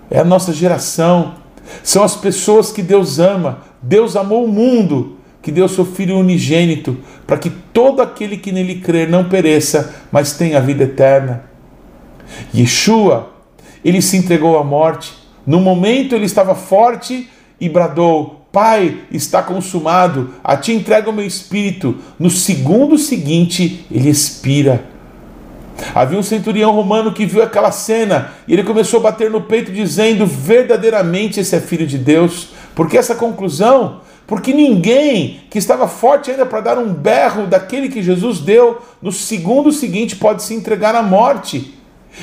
é 0.10 0.20
a 0.20 0.24
nossa 0.24 0.54
geração. 0.54 1.36
São 1.84 2.04
as 2.04 2.16
pessoas 2.16 2.72
que 2.72 2.82
Deus 2.82 3.20
ama. 3.20 3.60
Deus 3.82 4.16
amou 4.16 4.46
o 4.46 4.48
mundo, 4.48 5.18
que 5.42 5.52
deu 5.52 5.68
seu 5.68 5.86
Filho 5.86 6.18
unigênito, 6.18 6.98
para 7.28 7.38
que 7.38 7.50
todo 7.50 8.02
aquele 8.02 8.38
que 8.38 8.52
nele 8.52 8.76
crer 8.76 9.10
não 9.10 9.30
pereça, 9.30 9.94
mas 10.12 10.34
tenha 10.34 10.58
a 10.58 10.62
vida 10.62 10.84
eterna. 10.86 11.44
Yeshua, 12.54 13.30
ele 13.84 14.02
se 14.02 14.18
entregou 14.18 14.58
à 14.58 14.64
morte. 14.64 15.14
No 15.46 15.60
momento 15.60 16.16
ele 16.16 16.26
estava 16.26 16.56
forte 16.56 17.30
e 17.60 17.70
bradou: 17.70 18.45
Pai, 18.56 19.00
está 19.12 19.44
consumado, 19.44 20.30
a 20.42 20.56
ti 20.56 20.72
entrego 20.72 21.10
o 21.12 21.14
meu 21.14 21.26
espírito. 21.26 21.98
No 22.18 22.30
segundo 22.30 22.98
seguinte, 22.98 23.86
ele 23.92 24.10
expira. 24.10 24.86
Havia 25.94 26.18
um 26.18 26.24
centurião 26.24 26.72
romano 26.72 27.12
que 27.12 27.26
viu 27.26 27.44
aquela 27.44 27.70
cena 27.70 28.32
e 28.48 28.54
ele 28.54 28.64
começou 28.64 29.02
a 29.02 29.04
bater 29.04 29.30
no 29.30 29.42
peito, 29.42 29.74
dizendo: 29.74 30.26
verdadeiramente 30.26 31.38
esse 31.38 31.54
é 31.54 31.60
filho 31.60 31.86
de 31.86 31.98
Deus. 31.98 32.52
Por 32.74 32.88
que 32.88 32.98
essa 32.98 33.14
conclusão? 33.14 34.00
Porque 34.26 34.54
ninguém 34.54 35.42
que 35.50 35.58
estava 35.58 35.86
forte 35.86 36.32
ainda 36.32 36.46
para 36.46 36.62
dar 36.62 36.78
um 36.78 36.94
berro 36.94 37.48
daquele 37.48 37.90
que 37.90 38.02
Jesus 38.02 38.40
deu, 38.40 38.82
no 39.02 39.12
segundo 39.12 39.70
seguinte 39.70 40.16
pode 40.16 40.42
se 40.42 40.54
entregar 40.54 40.96
à 40.96 41.04
morte. 41.04 41.74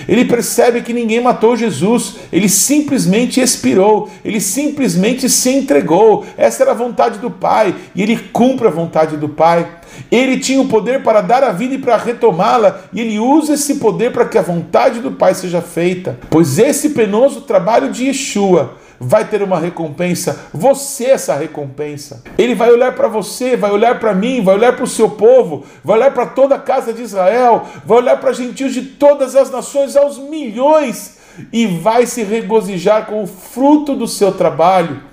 Ele 0.09 0.24
percebe 0.24 0.83
que 0.83 0.92
ninguém 0.92 1.20
matou 1.20 1.57
Jesus, 1.57 2.16
ele 2.33 2.48
simplesmente 2.48 3.40
expirou, 3.40 4.11
ele 4.24 4.40
simplesmente 4.40 5.28
se 5.28 5.50
entregou. 5.50 6.24
Essa 6.37 6.62
era 6.62 6.72
a 6.72 6.74
vontade 6.74 7.18
do 7.18 7.31
Pai 7.31 7.74
e 7.94 8.02
ele 8.02 8.16
cumpre 8.33 8.66
a 8.66 8.70
vontade 8.70 9.16
do 9.16 9.28
Pai. 9.28 9.68
Ele 10.11 10.38
tinha 10.38 10.61
o 10.61 10.68
poder 10.68 11.02
para 11.02 11.20
dar 11.20 11.44
a 11.44 11.52
vida 11.52 11.74
e 11.74 11.78
para 11.78 11.96
retomá-la, 11.96 12.81
e 12.92 13.00
ele 13.00 13.18
usa 13.18 13.55
esse 13.55 13.74
poder 13.74 14.11
para 14.11 14.24
que 14.24 14.38
a 14.38 14.42
vontade 14.42 15.00
do 15.00 15.12
Pai 15.12 15.35
seja 15.35 15.61
feita. 15.61 16.18
Pois 16.31 16.59
esse 16.59 16.90
penoso 16.90 17.42
trabalho 17.42 17.90
de 17.90 18.07
Yeshua 18.07 18.81
vai 19.02 19.24
ter 19.28 19.42
uma 19.42 19.58
recompensa. 19.58 20.46
Você 20.54 21.06
é 21.06 21.10
essa 21.10 21.34
recompensa. 21.34 22.22
Ele 22.38 22.54
vai 22.54 22.70
olhar 22.70 22.94
para 22.94 23.08
você, 23.08 23.56
vai 23.56 23.72
olhar 23.72 23.98
para 23.98 24.14
mim, 24.14 24.42
vai 24.42 24.54
olhar 24.54 24.74
para 24.74 24.84
o 24.84 24.88
seu 24.88 25.10
povo, 25.10 25.64
vai 25.84 25.96
olhar 25.96 26.14
para 26.14 26.26
toda 26.26 26.54
a 26.54 26.58
casa 26.58 26.92
de 26.92 27.02
Israel, 27.02 27.66
vai 27.84 27.98
olhar 27.98 28.18
para 28.18 28.32
gentios 28.32 28.72
de 28.72 28.82
todas 28.82 29.34
as 29.34 29.50
nações, 29.50 29.96
aos 29.96 30.18
milhões, 30.18 31.18
e 31.52 31.66
vai 31.66 32.06
se 32.06 32.22
regozijar 32.22 33.06
com 33.06 33.24
o 33.24 33.26
fruto 33.26 33.96
do 33.96 34.06
seu 34.06 34.32
trabalho. 34.32 35.12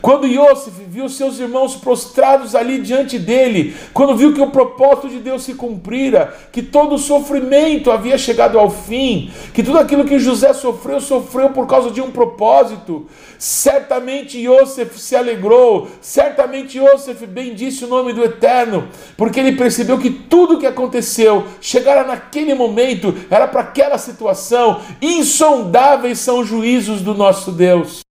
Quando 0.00 0.26
Yosef 0.26 0.70
viu 0.88 1.08
seus 1.08 1.38
irmãos 1.38 1.76
prostrados 1.76 2.54
ali 2.54 2.80
diante 2.80 3.18
dele, 3.18 3.74
quando 3.92 4.16
viu 4.16 4.34
que 4.34 4.40
o 4.40 4.50
propósito 4.50 5.08
de 5.08 5.18
Deus 5.18 5.42
se 5.42 5.54
cumprira, 5.54 6.34
que 6.52 6.62
todo 6.62 6.94
o 6.94 6.98
sofrimento 6.98 7.90
havia 7.90 8.18
chegado 8.18 8.58
ao 8.58 8.70
fim, 8.70 9.30
que 9.54 9.62
tudo 9.62 9.78
aquilo 9.78 10.04
que 10.04 10.18
José 10.18 10.52
sofreu, 10.52 11.00
sofreu 11.00 11.50
por 11.50 11.66
causa 11.66 11.90
de 11.90 12.00
um 12.00 12.10
propósito, 12.10 13.06
certamente 13.38 14.38
Yosef 14.38 14.98
se 14.98 15.16
alegrou, 15.16 15.88
certamente 16.00 16.78
Yosef 16.78 17.26
bendisse 17.26 17.84
o 17.84 17.88
nome 17.88 18.12
do 18.12 18.24
Eterno, 18.24 18.88
porque 19.16 19.40
ele 19.40 19.56
percebeu 19.56 19.98
que 19.98 20.10
tudo 20.10 20.54
o 20.54 20.58
que 20.58 20.66
aconteceu, 20.66 21.46
chegara 21.60 22.04
naquele 22.04 22.54
momento, 22.54 23.14
era 23.30 23.46
para 23.48 23.60
aquela 23.60 23.98
situação, 23.98 24.80
insondáveis 25.00 26.18
são 26.18 26.40
os 26.40 26.48
juízos 26.48 27.02
do 27.02 27.14
nosso 27.14 27.52
Deus. 27.52 28.11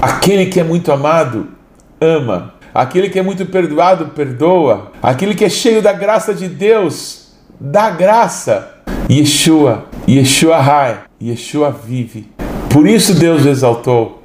Aquele 0.00 0.46
que 0.46 0.58
é 0.58 0.64
muito 0.64 0.90
amado, 0.90 1.48
ama. 2.00 2.54
Aquele 2.72 3.10
que 3.10 3.18
é 3.18 3.22
muito 3.22 3.44
perdoado, 3.44 4.06
perdoa. 4.08 4.92
Aquele 5.02 5.34
que 5.34 5.44
é 5.44 5.48
cheio 5.48 5.82
da 5.82 5.92
graça 5.92 6.32
de 6.32 6.48
Deus, 6.48 7.32
dá 7.60 7.90
graça. 7.90 8.76
Yeshua, 9.10 9.86
Yeshua 10.08 10.58
Rai, 10.58 11.00
Yeshua 11.20 11.70
vive. 11.70 12.28
Por 12.72 12.86
isso 12.86 13.12
Deus 13.12 13.44
o 13.44 13.48
exaltou. 13.48 14.22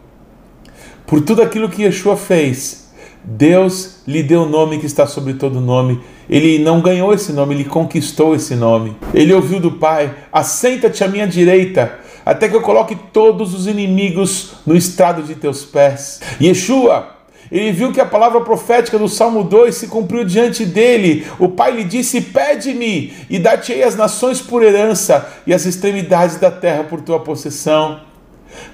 Por 1.05 1.21
tudo 1.21 1.41
aquilo 1.41 1.67
que 1.67 1.83
Yeshua 1.83 2.15
fez, 2.15 2.89
Deus 3.21 4.01
lhe 4.07 4.23
deu 4.23 4.43
o 4.43 4.49
nome 4.49 4.77
que 4.77 4.85
está 4.85 5.05
sobre 5.05 5.33
todo 5.33 5.59
nome. 5.59 5.99
Ele 6.29 6.59
não 6.59 6.81
ganhou 6.81 7.13
esse 7.13 7.33
nome, 7.33 7.53
ele 7.53 7.65
conquistou 7.65 8.33
esse 8.33 8.55
nome. 8.55 8.95
Ele 9.13 9.33
ouviu 9.33 9.59
do 9.59 9.71
Pai: 9.71 10.13
Assenta-te 10.31 11.03
à 11.03 11.07
minha 11.07 11.27
direita 11.27 12.04
até 12.25 12.49
que 12.49 12.55
eu 12.55 12.61
coloque 12.61 12.95
todos 13.13 13.53
os 13.53 13.67
inimigos 13.67 14.53
no 14.65 14.75
estrado 14.75 15.21
de 15.21 15.35
teus 15.35 15.63
pés. 15.63 16.19
Yeshua, 16.41 17.15
ele 17.51 17.71
viu 17.71 17.91
que 17.91 18.01
a 18.01 18.05
palavra 18.05 18.41
profética 18.41 18.97
do 18.97 19.07
Salmo 19.07 19.43
2 19.43 19.75
se 19.75 19.87
cumpriu 19.87 20.25
diante 20.25 20.65
dele. 20.65 21.27
O 21.37 21.49
pai 21.49 21.71
lhe 21.71 21.83
disse: 21.83 22.19
Pede-me, 22.19 23.13
e 23.29 23.37
dá-te-ei 23.37 23.83
as 23.83 23.95
nações 23.95 24.41
por 24.41 24.63
herança, 24.63 25.29
e 25.45 25.53
as 25.53 25.65
extremidades 25.65 26.37
da 26.37 26.49
terra 26.49 26.83
por 26.83 27.01
tua 27.01 27.19
possessão. 27.19 28.01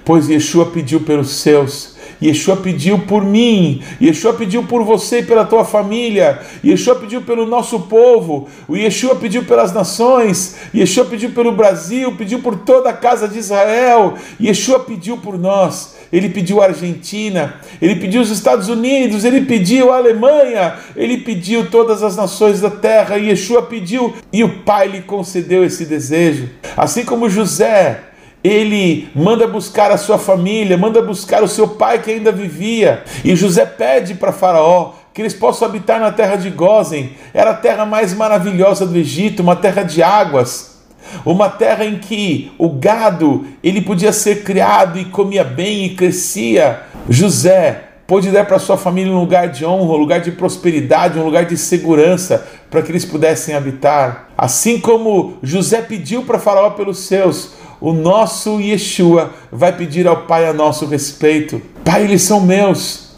Pois 0.04 0.28
Yeshua 0.28 0.66
pediu 0.66 1.00
pelos 1.00 1.30
seus, 1.30 1.96
Yeshua 2.22 2.56
pediu 2.56 3.00
por 3.00 3.24
mim, 3.24 3.82
Yeshua 4.00 4.32
pediu 4.32 4.62
por 4.62 4.84
você 4.84 5.18
e 5.18 5.22
pela 5.24 5.44
tua 5.44 5.64
família, 5.64 6.40
Yeshua 6.64 6.94
pediu 6.94 7.22
pelo 7.22 7.44
nosso 7.44 7.80
povo, 7.80 8.48
o 8.68 8.76
Yeshua 8.76 9.16
pediu 9.16 9.44
pelas 9.44 9.72
nações, 9.72 10.56
Yeshua 10.72 11.04
pediu 11.04 11.30
pelo 11.30 11.50
Brasil, 11.50 12.14
pediu 12.16 12.38
por 12.38 12.60
toda 12.60 12.90
a 12.90 12.92
casa 12.92 13.26
de 13.26 13.38
Israel, 13.38 14.14
Yeshua 14.40 14.80
pediu 14.80 15.16
por 15.16 15.36
nós. 15.36 16.00
Ele 16.12 16.28
pediu 16.28 16.60
a 16.60 16.66
Argentina, 16.66 17.54
ele 17.80 17.96
pediu 17.96 18.20
os 18.20 18.30
Estados 18.30 18.68
Unidos, 18.68 19.24
ele 19.24 19.46
pediu 19.46 19.90
a 19.90 19.96
Alemanha, 19.96 20.74
ele 20.94 21.16
pediu 21.16 21.70
todas 21.70 22.02
as 22.02 22.16
nações 22.16 22.60
da 22.60 22.68
terra, 22.68 23.16
Yeshua 23.16 23.62
pediu, 23.62 24.14
e 24.30 24.44
o 24.44 24.58
Pai 24.58 24.88
lhe 24.88 25.00
concedeu 25.00 25.64
esse 25.64 25.86
desejo. 25.86 26.50
Assim 26.76 27.02
como 27.02 27.30
José 27.30 28.11
ele 28.42 29.08
manda 29.14 29.46
buscar 29.46 29.90
a 29.90 29.96
sua 29.96 30.18
família, 30.18 30.76
manda 30.76 31.00
buscar 31.00 31.42
o 31.42 31.48
seu 31.48 31.68
pai 31.68 32.00
que 32.00 32.10
ainda 32.10 32.32
vivia. 32.32 33.04
E 33.24 33.36
José 33.36 33.64
pede 33.64 34.14
para 34.14 34.32
Faraó 34.32 34.94
que 35.14 35.20
eles 35.20 35.34
possam 35.34 35.68
habitar 35.68 36.00
na 36.00 36.10
terra 36.10 36.36
de 36.36 36.50
Gozen. 36.50 37.12
Era 37.32 37.50
a 37.50 37.54
terra 37.54 37.84
mais 37.84 38.14
maravilhosa 38.14 38.86
do 38.86 38.96
Egito, 38.98 39.42
uma 39.42 39.54
terra 39.54 39.82
de 39.82 40.02
águas, 40.02 40.80
uma 41.24 41.48
terra 41.48 41.84
em 41.84 41.98
que 41.98 42.50
o 42.58 42.70
gado 42.70 43.46
ele 43.62 43.80
podia 43.80 44.12
ser 44.12 44.42
criado 44.42 44.98
e 44.98 45.04
comia 45.04 45.44
bem 45.44 45.84
e 45.84 45.94
crescia. 45.94 46.80
José 47.08 47.82
pôde 48.06 48.30
dar 48.30 48.46
para 48.46 48.58
sua 48.58 48.76
família 48.76 49.12
um 49.12 49.20
lugar 49.20 49.48
de 49.48 49.64
honra, 49.64 49.94
um 49.94 49.96
lugar 49.96 50.20
de 50.20 50.32
prosperidade, 50.32 51.18
um 51.18 51.24
lugar 51.24 51.44
de 51.44 51.56
segurança 51.56 52.46
para 52.70 52.82
que 52.82 52.90
eles 52.90 53.04
pudessem 53.04 53.54
habitar. 53.54 54.30
Assim 54.36 54.80
como 54.80 55.38
José 55.42 55.80
pediu 55.82 56.22
para 56.22 56.38
Faraó 56.38 56.70
pelos 56.70 56.98
seus, 57.00 57.52
o 57.82 57.92
nosso 57.92 58.60
Yeshua 58.60 59.32
vai 59.50 59.76
pedir 59.76 60.06
ao 60.06 60.18
Pai 60.18 60.46
a 60.46 60.52
nosso 60.52 60.86
respeito. 60.86 61.60
Pai, 61.84 62.04
eles 62.04 62.22
são 62.22 62.40
meus. 62.40 63.16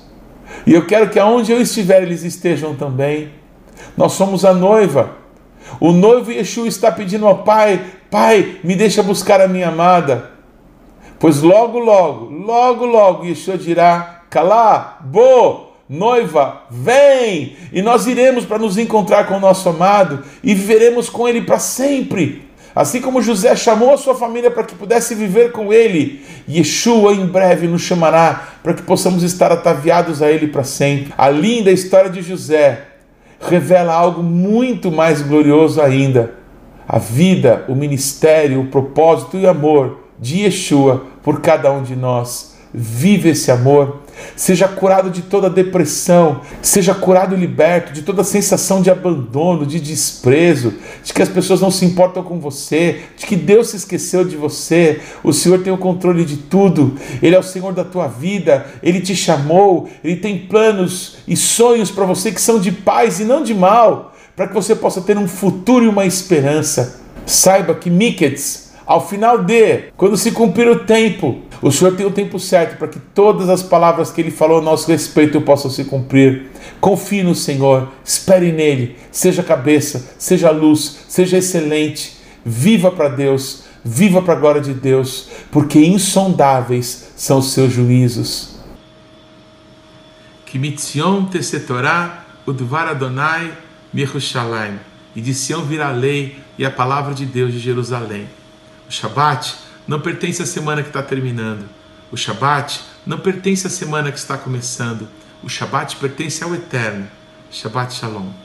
E 0.67 0.73
eu 0.73 0.87
quero 0.87 1.11
que 1.11 1.19
aonde 1.19 1.53
eu 1.53 1.61
estiver, 1.61 2.03
eles 2.03 2.23
estejam 2.23 2.75
também. 2.75 3.29
Nós 3.95 4.13
somos 4.13 4.43
a 4.43 4.55
noiva. 4.55 5.19
O 5.79 5.93
noivo 5.93 6.33
Yeshua 6.33 6.67
está 6.67 6.91
pedindo 6.91 7.27
ao 7.27 7.45
Pai: 7.45 7.79
Pai, 8.11 8.57
me 8.65 8.75
deixa 8.75 9.03
buscar 9.03 9.39
a 9.39 9.47
minha 9.47 9.69
amada. 9.69 10.31
Pois 11.19 11.43
logo, 11.43 11.79
logo, 11.79 12.31
logo, 12.31 12.87
logo, 12.87 13.27
Yeshua 13.27 13.59
dirá: 13.59 14.23
Calá, 14.31 14.99
bo, 15.05 15.73
noiva, 15.87 16.63
vem! 16.71 17.55
E 17.71 17.83
nós 17.83 18.07
iremos 18.07 18.47
para 18.47 18.59
nos 18.59 18.79
encontrar 18.79 19.27
com 19.29 19.37
o 19.37 19.41
nosso 19.41 19.69
amado 19.69 20.25
e 20.43 20.55
viveremos 20.55 21.11
com 21.11 21.29
ele 21.29 21.43
para 21.43 21.59
sempre. 21.59 22.54
Assim 22.75 23.01
como 23.01 23.23
José 23.23 23.55
chamou 23.55 23.95
a 23.95 23.97
sua 23.97 24.17
família 24.17 24.51
para 24.51 24.65
que 24.65 24.75
pudesse 24.75 25.15
viver 25.15 25.53
com 25.53 25.73
ele, 25.73 26.25
Yeshua 26.49 27.15
em 27.15 27.25
breve 27.25 27.69
nos 27.69 27.83
chamará 27.83 28.49
para 28.63 28.75
que 28.75 28.83
possamos 28.83 29.23
estar 29.23 29.53
ataviados 29.53 30.21
a 30.21 30.31
ele 30.31 30.49
para 30.49 30.65
sempre. 30.65 31.15
A 31.17 31.31
linda 31.31 31.71
história 31.71 32.11
de 32.11 32.21
José 32.21 32.83
revela 33.41 33.95
algo 33.95 34.23
muito 34.23 34.91
mais 34.91 35.23
glorioso 35.23 35.81
ainda. 35.81 36.35
A 36.89 36.99
vida, 36.99 37.65
o 37.69 37.75
ministério, 37.75 38.61
o 38.61 38.67
propósito 38.67 39.37
e 39.37 39.45
o 39.45 39.49
amor 39.49 40.01
de 40.19 40.41
Yeshua 40.41 41.05
por 41.23 41.41
cada 41.41 41.71
um 41.71 41.83
de 41.83 41.95
nós. 41.95 42.57
Vive 42.73 43.31
esse 43.31 43.53
amor 43.53 44.03
seja 44.37 44.69
curado 44.69 45.11
de 45.11 45.23
toda 45.23 45.49
depressão, 45.51 46.41
seja 46.63 46.95
curado 46.95 47.35
e 47.35 47.39
liberto 47.39 47.93
de 47.93 48.03
toda 48.03 48.25
sensação 48.25 48.83
de 48.83 48.91
abandono, 48.91 49.67
de 49.67 49.81
desprezo, 49.81 50.75
de 51.03 51.13
que 51.13 51.23
as 51.23 51.29
pessoas 51.29 51.61
não 51.61 51.71
se 51.71 51.85
importam 51.85 52.23
com 52.23 52.39
você, 52.39 53.01
de 53.17 53.27
que 53.27 53.37
Deus 53.37 53.69
se 53.69 53.77
esqueceu 53.77 54.25
de 54.25 54.37
você. 54.37 55.01
O 55.23 55.33
Senhor 55.33 55.61
tem 55.63 55.73
o 55.73 55.79
controle 55.79 56.25
de 56.25 56.37
tudo, 56.37 56.97
Ele 57.23 57.35
é 57.35 57.39
o 57.39 57.43
Senhor 57.43 57.73
da 57.73 57.85
tua 57.85 58.09
vida, 58.09 58.67
Ele 58.83 59.01
te 59.01 59.15
chamou, 59.15 59.89
Ele 60.03 60.17
tem 60.17 60.39
planos 60.39 61.19
e 61.27 61.37
sonhos 61.37 61.91
para 61.91 62.05
você 62.05 62.33
que 62.33 62.41
são 62.41 62.59
de 62.59 62.73
paz 62.73 63.21
e 63.21 63.25
não 63.25 63.43
de 63.43 63.55
mal, 63.55 64.15
para 64.35 64.49
que 64.49 64.55
você 64.55 64.75
possa 64.75 65.01
ter 65.01 65.17
um 65.17 65.29
futuro 65.29 65.85
e 65.85 65.89
uma 65.89 66.05
esperança. 66.05 67.01
Saiba 67.27 67.75
que 67.75 67.89
Miketz, 67.89 68.64
ao 68.87 69.07
final 69.07 69.43
de, 69.43 69.93
quando 69.97 70.17
se 70.17 70.31
cumprir 70.31 70.69
o 70.69 70.81
tempo, 70.81 71.41
o 71.63 71.71
Senhor 71.71 71.97
tem 71.97 72.05
o 72.05 72.11
tempo 72.11 72.39
certo 72.39 72.77
para 72.79 72.89
que 72.89 72.99
todas 72.99 73.49
as 73.49 73.63
palavras 73.63 74.11
que 74.11 74.21
Ele 74.21 74.31
falou 74.31 74.59
a 74.59 74.63
nosso 74.63 74.91
respeito 74.91 75.41
possam 75.41 75.71
se 75.71 75.85
cumprir. 75.85 76.51
Confie 76.81 77.23
no 77.23 77.35
Senhor, 77.35 77.89
espere 78.05 78.53
nele, 78.53 78.97
seja 79.11 79.43
cabeça, 79.43 80.15
seja 80.19 80.51
luz, 80.51 81.05
seja 81.09 81.39
excelente, 81.39 82.17
viva 82.45 82.91
para 82.91 83.09
Deus, 83.09 83.65
viva 83.83 84.21
para 84.21 84.35
a 84.35 84.39
glória 84.39 84.61
de 84.61 84.75
Deus, 84.75 85.29
porque 85.51 85.79
insondáveis 85.79 87.13
são 87.17 87.39
os 87.39 87.53
seus 87.53 87.73
juízos. 87.73 88.55
Que 90.45 90.59
mitzion 90.59 91.25
tesetorá 91.25 92.25
udvar 92.47 92.89
Adonai. 92.89 93.51
E 95.17 95.21
de 95.21 95.35
Sião 95.35 95.65
virá 95.65 95.89
a 95.89 95.93
lei 95.93 96.37
e 96.59 96.65
a 96.65 96.71
palavra 96.71 97.15
de 97.15 97.25
Deus 97.25 97.53
de 97.53 97.61
Jerusalém. 97.61 98.27
O 98.89 98.93
Shabat 98.93 99.55
não 99.87 100.01
pertence 100.01 100.43
à 100.43 100.47
semana 100.47 100.83
que 100.83 100.89
está 100.89 101.03
terminando. 101.03 101.69
O 102.11 102.17
Shabat 102.17 102.81
não 103.07 103.19
pertence 103.19 103.67
à 103.67 103.71
semana 103.71 104.13
que 104.13 104.19
está 104.19 104.37
começando. 104.39 105.09
O 105.43 105.49
Shabat 105.49 105.97
pertence 105.97 106.43
ao 106.45 106.55
Eterno. 106.55 107.09
Shabbat 107.51 107.95
Shalom. 107.95 108.44